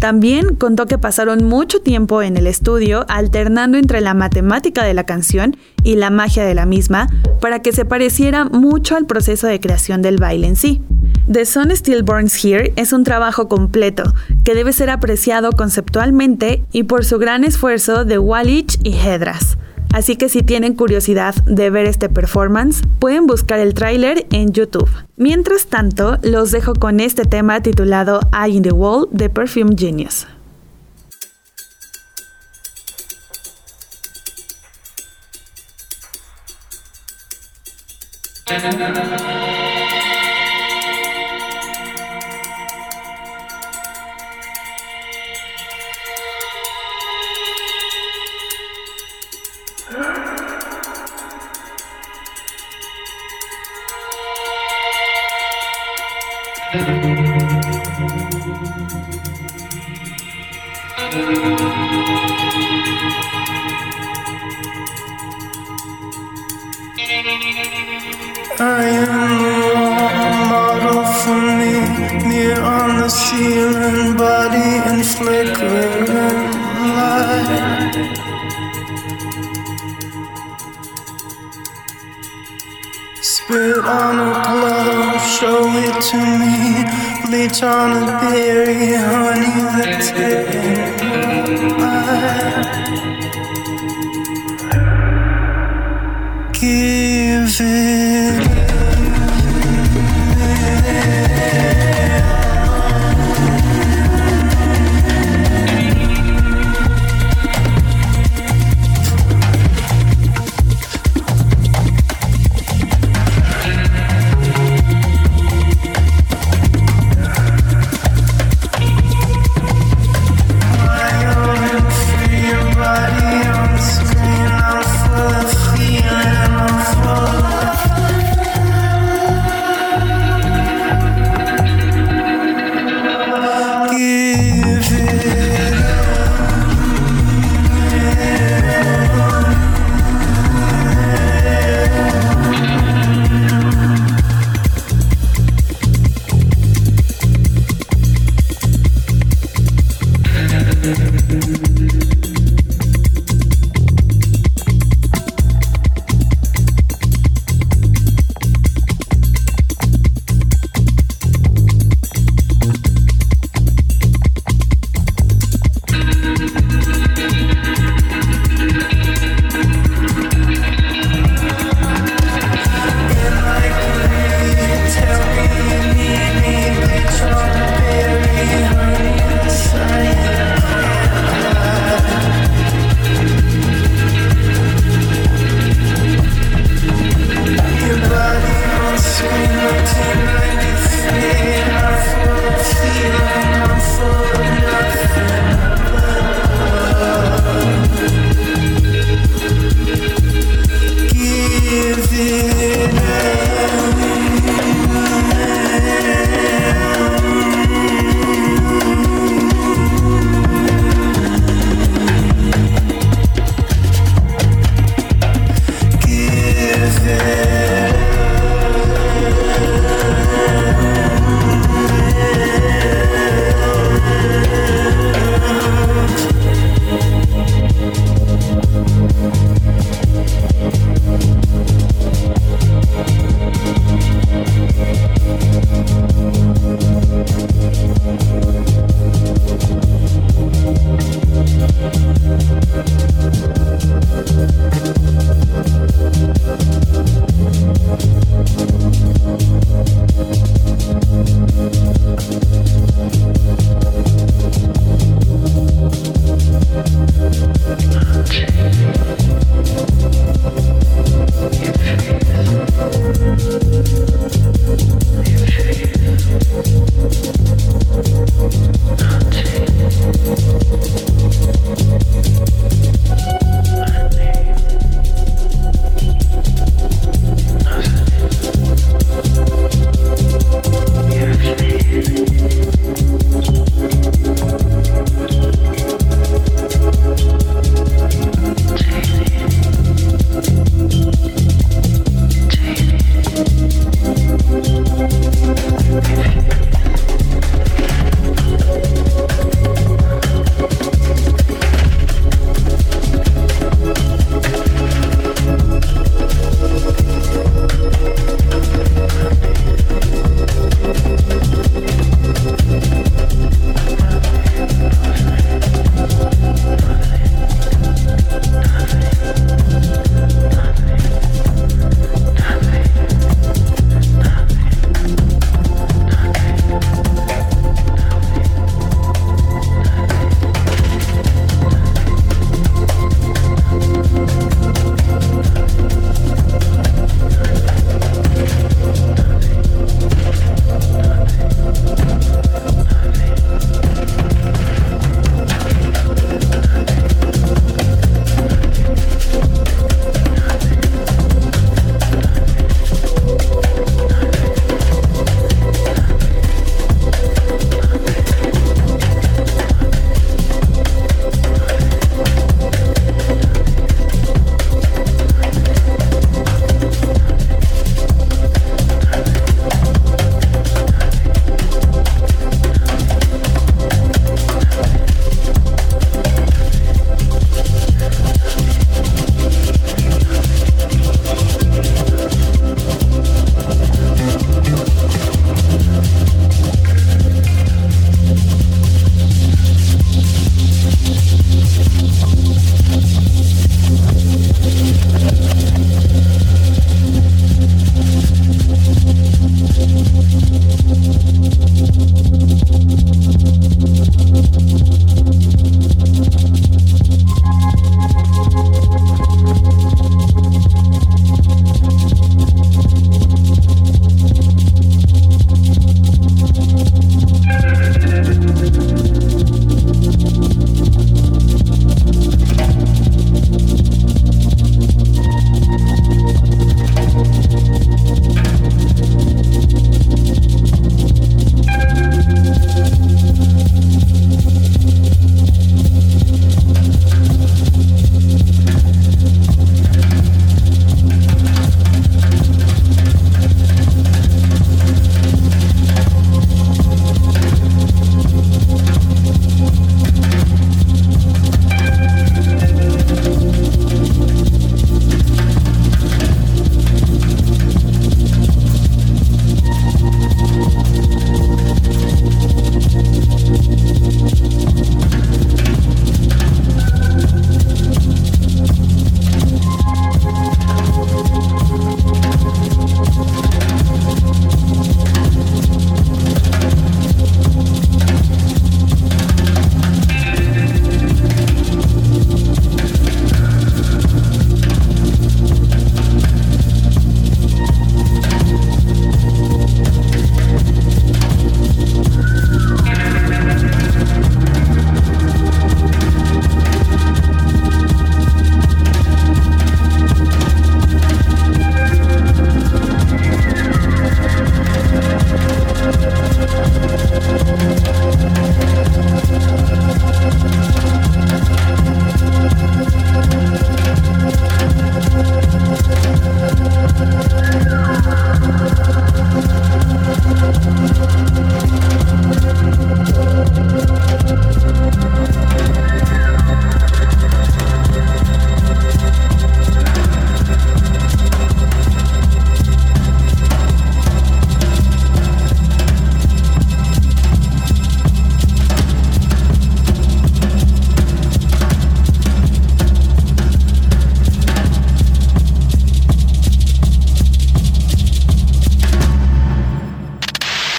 También 0.01 0.55
contó 0.55 0.87
que 0.87 0.97
pasaron 0.97 1.43
mucho 1.43 1.79
tiempo 1.79 2.23
en 2.23 2.35
el 2.35 2.47
estudio 2.47 3.05
alternando 3.07 3.77
entre 3.77 4.01
la 4.01 4.15
matemática 4.15 4.83
de 4.83 4.95
la 4.95 5.03
canción 5.03 5.55
y 5.83 5.93
la 5.93 6.09
magia 6.09 6.43
de 6.43 6.55
la 6.55 6.65
misma 6.65 7.07
para 7.39 7.61
que 7.61 7.71
se 7.71 7.85
pareciera 7.85 8.45
mucho 8.45 8.95
al 8.95 9.05
proceso 9.05 9.45
de 9.45 9.59
creación 9.59 10.01
del 10.01 10.17
baile 10.17 10.47
en 10.47 10.55
sí. 10.55 10.81
The 11.31 11.45
Sun 11.45 11.69
Still 11.69 12.01
Burns 12.01 12.43
Here 12.43 12.73
es 12.77 12.93
un 12.93 13.03
trabajo 13.03 13.47
completo 13.47 14.11
que 14.43 14.55
debe 14.55 14.73
ser 14.73 14.89
apreciado 14.89 15.51
conceptualmente 15.51 16.65
y 16.71 16.81
por 16.81 17.05
su 17.05 17.19
gran 17.19 17.43
esfuerzo 17.43 18.03
de 18.03 18.17
Wallich 18.17 18.79
y 18.83 18.95
Hedras. 18.97 19.59
Así 19.93 20.15
que 20.15 20.29
si 20.29 20.41
tienen 20.41 20.73
curiosidad 20.73 21.35
de 21.45 21.69
ver 21.69 21.85
este 21.85 22.09
performance, 22.09 22.81
pueden 22.99 23.27
buscar 23.27 23.59
el 23.59 23.73
tráiler 23.73 24.25
en 24.31 24.51
YouTube. 24.51 24.89
Mientras 25.17 25.67
tanto, 25.67 26.17
los 26.21 26.51
dejo 26.51 26.73
con 26.73 26.99
este 26.99 27.25
tema 27.25 27.61
titulado 27.61 28.21
Eye 28.33 28.57
in 28.57 28.63
the 28.63 28.71
Wall 28.71 29.07
de 29.11 29.29
Perfume 29.29 29.75
Genius. 29.77 30.27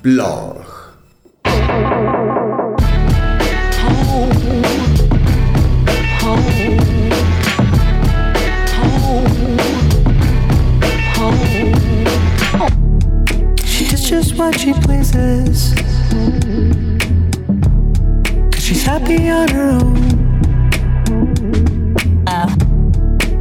Blog. 0.02 0.64
She's 13.64 14.08
just 14.10 14.36
what 14.36 14.58
she 14.58 14.72
pleases. 14.72 15.72
Cause 18.50 18.64
she's 18.64 18.82
happy 18.82 19.30
on 19.30 19.48
her 19.50 19.70
own. 19.70 19.96
Uh. 22.26 22.56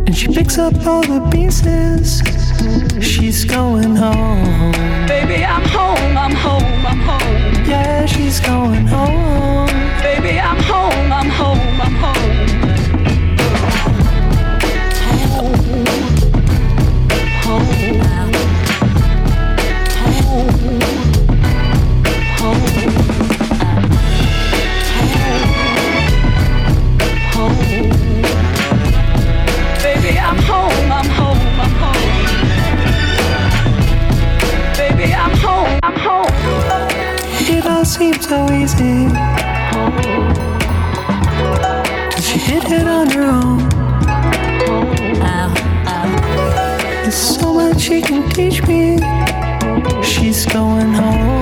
And 0.06 0.16
she 0.16 0.28
picks 0.28 0.60
up 0.60 0.76
all 0.86 1.02
the 1.02 1.28
pieces. 1.32 2.31
She's 3.02 3.46
going 3.46 3.96
home. 3.96 4.72
Baby, 5.08 5.44
I'm 5.44 5.66
home, 5.66 6.18
I'm 6.18 6.36
home, 6.36 6.86
I'm 6.86 7.00
home. 7.00 7.66
Yeah, 7.66 8.06
she's 8.06 8.40
going 8.40 8.88
home. 8.88 9.68
Baby, 10.02 10.40
I'm 10.40 10.62
home, 10.64 11.12
I'm 11.12 11.30
home, 11.30 11.82
I'm 11.82 11.96
home. 11.96 12.31
Seemed 37.92 38.24
so 38.24 38.46
easy. 38.54 39.08
Cause 42.12 42.26
she 42.26 42.40
did 42.40 42.64
it 42.72 42.88
on 42.88 43.10
her 43.10 43.24
own. 43.24 43.70
There's 47.04 47.16
so 47.16 47.54
much 47.54 47.82
she 47.82 48.02
can 48.02 48.30
teach 48.30 48.66
me. 48.66 48.98
She's 50.02 50.46
going 50.46 50.94
home. 50.94 51.41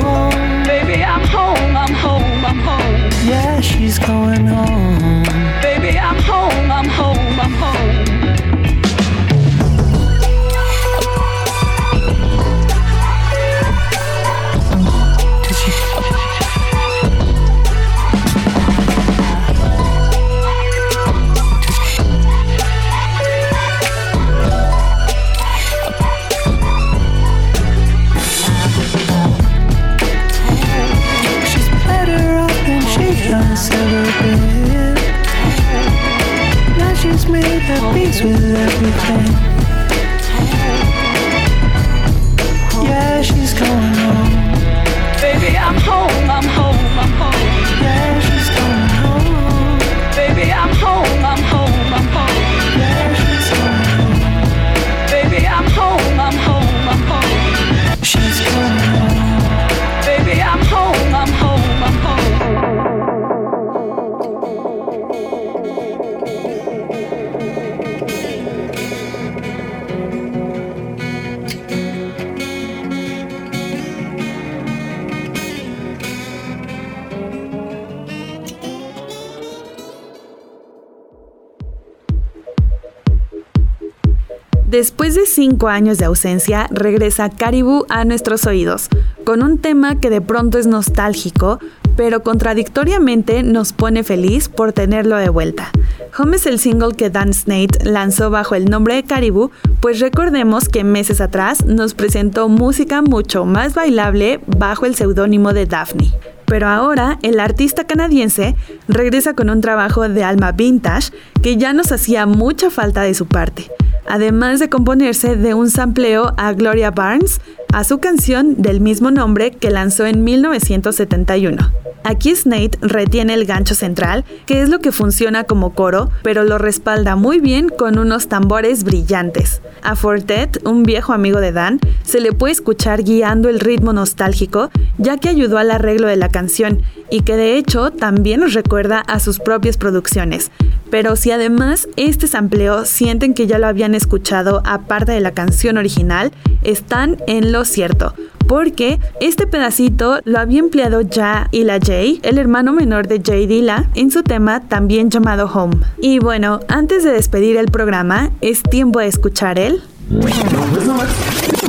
Cinco 85.59 85.67
años 85.67 85.97
de 85.97 86.05
ausencia, 86.05 86.67
regresa 86.71 87.29
Caribou 87.29 87.85
a 87.89 88.05
nuestros 88.05 88.45
oídos, 88.45 88.87
con 89.25 89.43
un 89.43 89.57
tema 89.57 89.99
que 89.99 90.09
de 90.09 90.21
pronto 90.21 90.57
es 90.57 90.67
nostálgico, 90.67 91.59
pero 91.97 92.23
contradictoriamente 92.23 93.43
nos 93.43 93.73
pone 93.73 94.05
feliz 94.05 94.47
por 94.47 94.71
tenerlo 94.71 95.17
de 95.17 95.27
vuelta. 95.27 95.69
Home 96.17 96.37
es 96.37 96.45
el 96.45 96.59
single 96.59 96.95
que 96.95 97.09
Dan 97.09 97.33
Snate 97.33 97.83
lanzó 97.83 98.29
bajo 98.29 98.55
el 98.55 98.69
nombre 98.69 98.95
de 98.95 99.03
Caribou, 99.03 99.51
pues 99.81 99.99
recordemos 99.99 100.69
que 100.69 100.85
meses 100.85 101.19
atrás 101.19 101.65
nos 101.65 101.93
presentó 101.93 102.47
música 102.47 103.01
mucho 103.01 103.43
más 103.43 103.73
bailable 103.73 104.39
bajo 104.47 104.85
el 104.85 104.95
seudónimo 104.95 105.51
de 105.51 105.65
Daphne. 105.65 106.13
Pero 106.45 106.69
ahora 106.69 107.19
el 107.21 107.37
artista 107.41 107.83
canadiense 107.83 108.55
regresa 108.87 109.33
con 109.33 109.49
un 109.49 109.59
trabajo 109.59 110.07
de 110.07 110.23
alma 110.23 110.53
vintage 110.53 111.11
que 111.43 111.57
ya 111.57 111.73
nos 111.73 111.91
hacía 111.91 112.25
mucha 112.25 112.69
falta 112.69 113.01
de 113.01 113.13
su 113.13 113.25
parte, 113.27 113.69
además 114.09 114.59
de 114.59 114.69
componerse 114.69 115.35
de 115.35 115.53
un 115.53 115.69
sampleo 115.69 116.33
a 116.37 116.53
Gloria 116.53 116.91
Barnes 116.91 117.39
a 117.73 117.83
su 117.83 117.99
canción 117.99 118.61
del 118.61 118.81
mismo 118.81 119.11
nombre 119.11 119.51
que 119.51 119.69
lanzó 119.69 120.05
en 120.05 120.23
1971. 120.23 121.71
Aquí 122.03 122.33
Snate 122.33 122.77
retiene 122.81 123.33
el 123.33 123.45
gancho 123.45 123.75
central, 123.75 124.23
que 124.45 124.61
es 124.61 124.69
lo 124.69 124.79
que 124.79 124.91
funciona 124.91 125.43
como 125.43 125.75
coro, 125.75 126.09
pero 126.23 126.43
lo 126.43 126.57
respalda 126.57 127.15
muy 127.15 127.39
bien 127.39 127.69
con 127.69 127.99
unos 127.99 128.27
tambores 128.27 128.83
brillantes. 128.83 129.61
A 129.83 129.95
Fortet, 129.95 130.65
un 130.65 130.83
viejo 130.83 131.13
amigo 131.13 131.39
de 131.39 131.51
Dan, 131.51 131.79
se 132.03 132.21
le 132.21 132.31
puede 132.31 132.53
escuchar 132.53 133.03
guiando 133.03 133.49
el 133.49 133.59
ritmo 133.59 133.93
nostálgico, 133.93 134.71
ya 134.97 135.17
que 135.17 135.29
ayudó 135.29 135.57
al 135.57 135.71
arreglo 135.71 136.07
de 136.07 136.15
la 136.15 136.29
canción 136.29 136.81
y 137.09 137.21
que 137.21 137.35
de 137.35 137.57
hecho 137.57 137.91
también 137.91 138.39
nos 138.39 138.53
recuerda 138.53 138.99
a 139.01 139.19
sus 139.19 139.39
propias 139.39 139.77
producciones. 139.77 140.51
Pero 140.89 141.15
si 141.15 141.31
además 141.31 141.87
este 141.97 142.27
sampleo 142.27 142.85
sienten 142.85 143.33
que 143.33 143.45
ya 143.45 143.59
lo 143.59 143.67
habían 143.67 143.93
escuchado 143.93 144.61
aparte 144.65 145.11
de 145.11 145.19
la 145.19 145.31
canción 145.31 145.77
original, 145.77 146.31
están 146.63 147.17
en 147.27 147.51
lo 147.51 147.58
cierto, 147.65 148.13
porque 148.47 148.99
este 149.21 149.47
pedacito 149.47 150.19
lo 150.25 150.39
había 150.39 150.59
empleado 150.59 151.01
ya 151.01 151.47
Ila 151.51 151.75
J, 151.75 152.19
el 152.23 152.37
hermano 152.37 152.73
menor 152.73 153.07
de 153.07 153.21
Jay 153.23 153.45
Dilla, 153.45 153.89
en 153.95 154.11
su 154.11 154.23
tema 154.23 154.61
también 154.67 155.09
llamado 155.09 155.45
Home. 155.53 155.77
Y 156.01 156.19
bueno, 156.19 156.59
antes 156.67 157.03
de 157.03 157.11
despedir 157.11 157.57
el 157.57 157.67
programa, 157.67 158.31
es 158.41 158.63
tiempo 158.63 158.99
de 158.99 159.07
escuchar 159.07 159.59
el... 159.59 159.81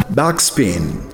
Backspin. 0.09 1.11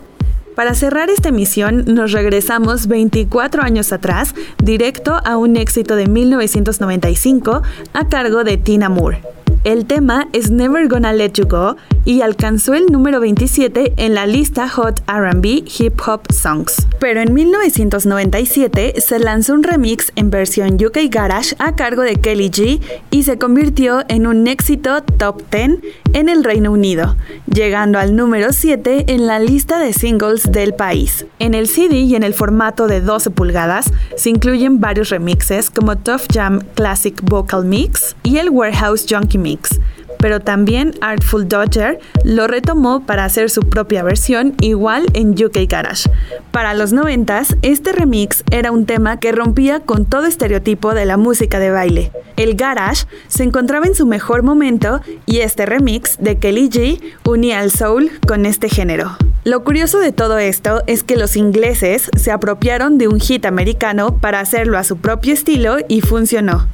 Para 0.55 0.75
cerrar 0.75 1.11
esta 1.11 1.29
emisión, 1.29 1.85
nos 1.87 2.13
regresamos 2.13 2.87
24 2.87 3.63
años 3.63 3.93
atrás, 3.93 4.35
directo 4.63 5.21
a 5.23 5.37
un 5.37 5.57
éxito 5.57 5.97
de 5.97 6.07
1995 6.07 7.63
a 7.93 8.09
cargo 8.09 8.43
de 8.43 8.57
Tina 8.57 8.89
Moore. 8.89 9.21
El 9.67 9.87
tema 9.87 10.29
es 10.33 10.53
Never 10.53 10.87
Gonna 10.87 11.13
Let 11.13 11.33
You 11.33 11.49
Go 11.49 11.75
y 12.05 12.21
alcanzó 12.21 12.75
el 12.75 12.87
número 12.87 13.19
27 13.19 13.95
en 13.97 14.15
la 14.15 14.25
lista 14.25 14.69
Hot 14.69 15.03
RB 15.09 15.65
Hip 15.67 16.01
Hop 16.07 16.33
Songs. 16.33 16.87
Pero 17.01 17.21
en 17.21 17.35
1997 17.35 19.01
se 19.01 19.19
lanzó 19.19 19.55
un 19.55 19.65
remix 19.65 20.13
en 20.15 20.31
versión 20.31 20.75
UK 20.75 21.11
Garage 21.11 21.57
a 21.59 21.75
cargo 21.75 22.03
de 22.03 22.15
Kelly 22.15 22.49
G 22.49 22.81
y 23.11 23.25
se 23.25 23.39
convirtió 23.39 24.05
en 24.07 24.29
un 24.29 24.47
éxito 24.47 25.03
top 25.03 25.43
10 25.51 25.81
en 26.13 26.29
el 26.29 26.45
Reino 26.45 26.73
Unido, 26.73 27.17
llegando 27.47 27.99
al 27.99 28.17
número 28.17 28.53
7 28.53 29.05
en 29.09 29.27
la 29.27 29.39
lista 29.39 29.79
de 29.79 29.93
singles 29.93 30.51
del 30.51 30.75
país. 30.75 31.27
En 31.39 31.55
el 31.55 31.69
CD 31.69 31.97
y 31.97 32.15
en 32.15 32.23
el 32.23 32.35
formato 32.35 32.87
de 32.87 33.01
12 33.01 33.31
pulgadas 33.31 33.93
se 34.17 34.31
incluyen 34.31 34.81
varios 34.81 35.11
remixes 35.11 35.71
como 35.71 35.97
Tough 35.97 36.23
Jam 36.33 36.61
Classic 36.75 37.21
Vocal 37.23 37.65
Mix 37.65 38.17
y 38.23 38.39
el 38.39 38.51
Warehouse 38.51 39.07
Junkie 39.09 39.39
Mix 39.39 39.81
pero 40.19 40.41
también 40.41 40.95
Artful 41.01 41.49
Dodger 41.49 41.99
lo 42.25 42.47
retomó 42.47 43.05
para 43.05 43.25
hacer 43.25 43.51
su 43.51 43.63
propia 43.63 44.03
versión 44.03 44.55
igual 44.61 45.07
en 45.15 45.33
UK 45.33 45.69
Garage. 45.69 46.09
Para 46.51 46.75
los 46.75 46.93
90 46.93 47.27
este 47.63 47.93
remix 47.93 48.45
era 48.51 48.71
un 48.71 48.87
tema 48.87 49.19
que 49.19 49.33
rompía 49.33 49.81
con 49.81 50.07
todo 50.07 50.27
estereotipo 50.27 50.95
de 50.95 51.05
la 51.05 51.17
música 51.17 51.59
de 51.59 51.71
baile. 51.71 52.13
El 52.37 52.55
garage 52.55 53.07
se 53.29 53.43
encontraba 53.43 53.87
en 53.87 53.95
su 53.95 54.07
mejor 54.07 54.43
momento 54.43 55.01
y 55.27 55.39
este 55.39 55.67
remix 55.67 56.19
de 56.19 56.39
Kelly 56.39 56.69
G 56.69 57.01
unía 57.25 57.61
al 57.61 57.71
soul 57.71 58.11
con 58.27 58.47
este 58.47 58.69
género. 58.69 59.17
Lo 59.45 59.65
curioso 59.65 59.99
de 59.99 60.13
todo 60.13 60.39
esto 60.39 60.83
es 60.87 61.03
que 61.03 61.17
los 61.17 61.37
ingleses 61.37 62.11
se 62.17 62.33
apropiaron 62.33 62.99
de 62.99 63.09
un 63.09 63.21
hit 63.21 63.47
americano 63.47 64.19
para 64.19 64.41
hacerlo 64.41 64.79
a 64.79 64.85
su 64.85 64.97
propio 64.97 65.33
estilo 65.33 65.77
y 65.89 66.01
funcionó. 66.01 66.67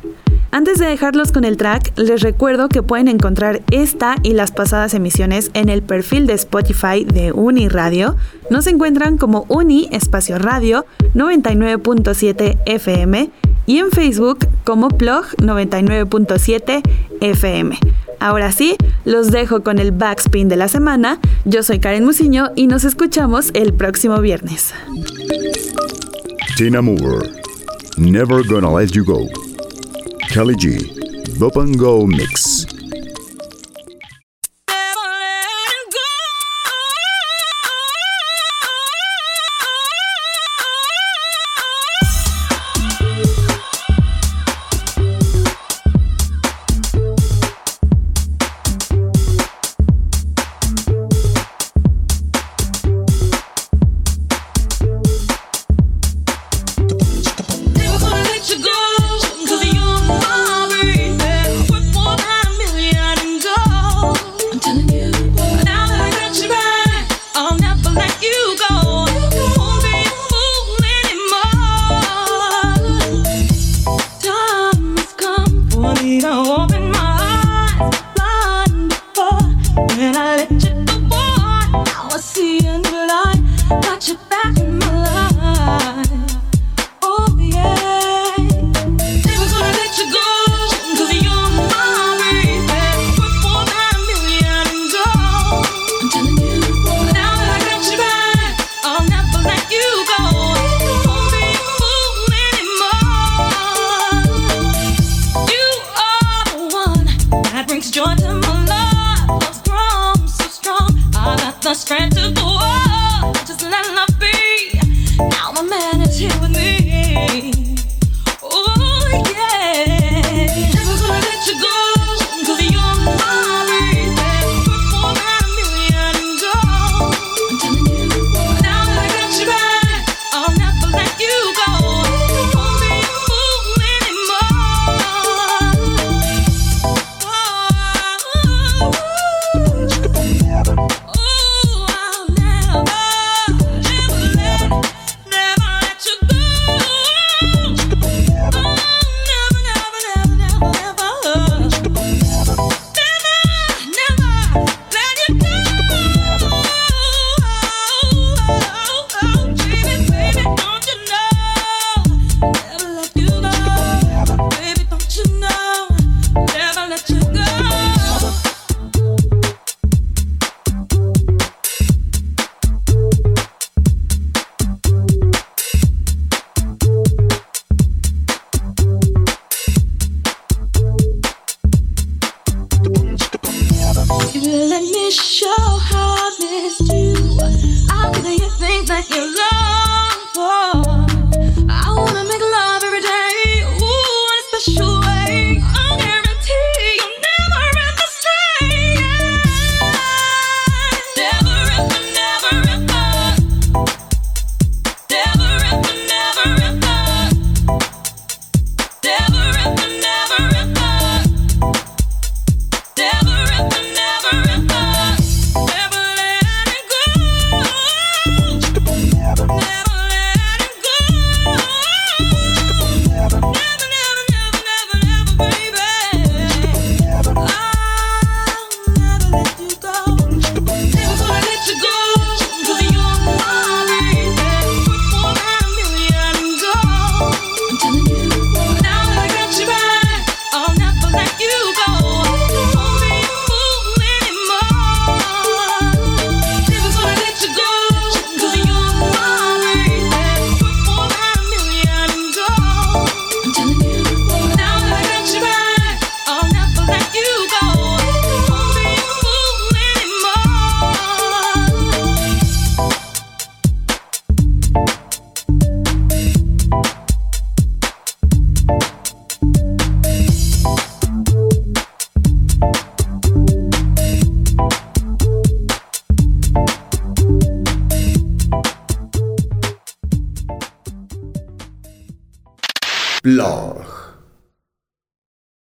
Antes 0.54 0.78
de 0.78 0.84
dejarlos 0.84 1.32
con 1.32 1.44
el 1.44 1.56
track, 1.56 1.94
les 1.96 2.20
recuerdo 2.20 2.68
que 2.68 2.82
pueden 2.82 3.08
encontrar 3.08 3.62
esta 3.70 4.16
y 4.22 4.34
las 4.34 4.52
pasadas 4.52 4.92
emisiones 4.92 5.50
en 5.54 5.70
el 5.70 5.80
perfil 5.80 6.26
de 6.26 6.34
Spotify 6.34 7.06
de 7.06 7.32
Uni 7.32 7.62
Uniradio. 7.62 8.16
Nos 8.50 8.66
encuentran 8.66 9.16
como 9.16 9.46
Uni 9.48 9.88
Espacio 9.92 10.38
Radio 10.38 10.84
99.7 11.14 12.58
FM 12.66 13.30
y 13.64 13.78
en 13.78 13.90
Facebook 13.92 14.46
como 14.64 14.88
Plog 14.88 15.24
99.7 15.38 16.82
FM. 17.22 17.78
Ahora 18.20 18.52
sí, 18.52 18.76
los 19.06 19.30
dejo 19.30 19.62
con 19.62 19.78
el 19.78 19.90
backspin 19.90 20.50
de 20.50 20.56
la 20.56 20.68
semana. 20.68 21.18
Yo 21.46 21.62
soy 21.62 21.78
Karen 21.78 22.04
Musiño 22.04 22.50
y 22.56 22.66
nos 22.66 22.84
escuchamos 22.84 23.52
el 23.54 23.72
próximo 23.72 24.20
viernes. 24.20 24.74
Tina 26.58 26.82
Moore, 26.82 27.30
Never 27.96 28.46
Gonna 28.46 28.78
Let 28.78 28.88
You 28.88 29.06
Go. 29.06 29.41
Kelly 30.32 30.56
G. 30.56 30.78
Bopango 31.38 32.06
Mix. 32.08 32.81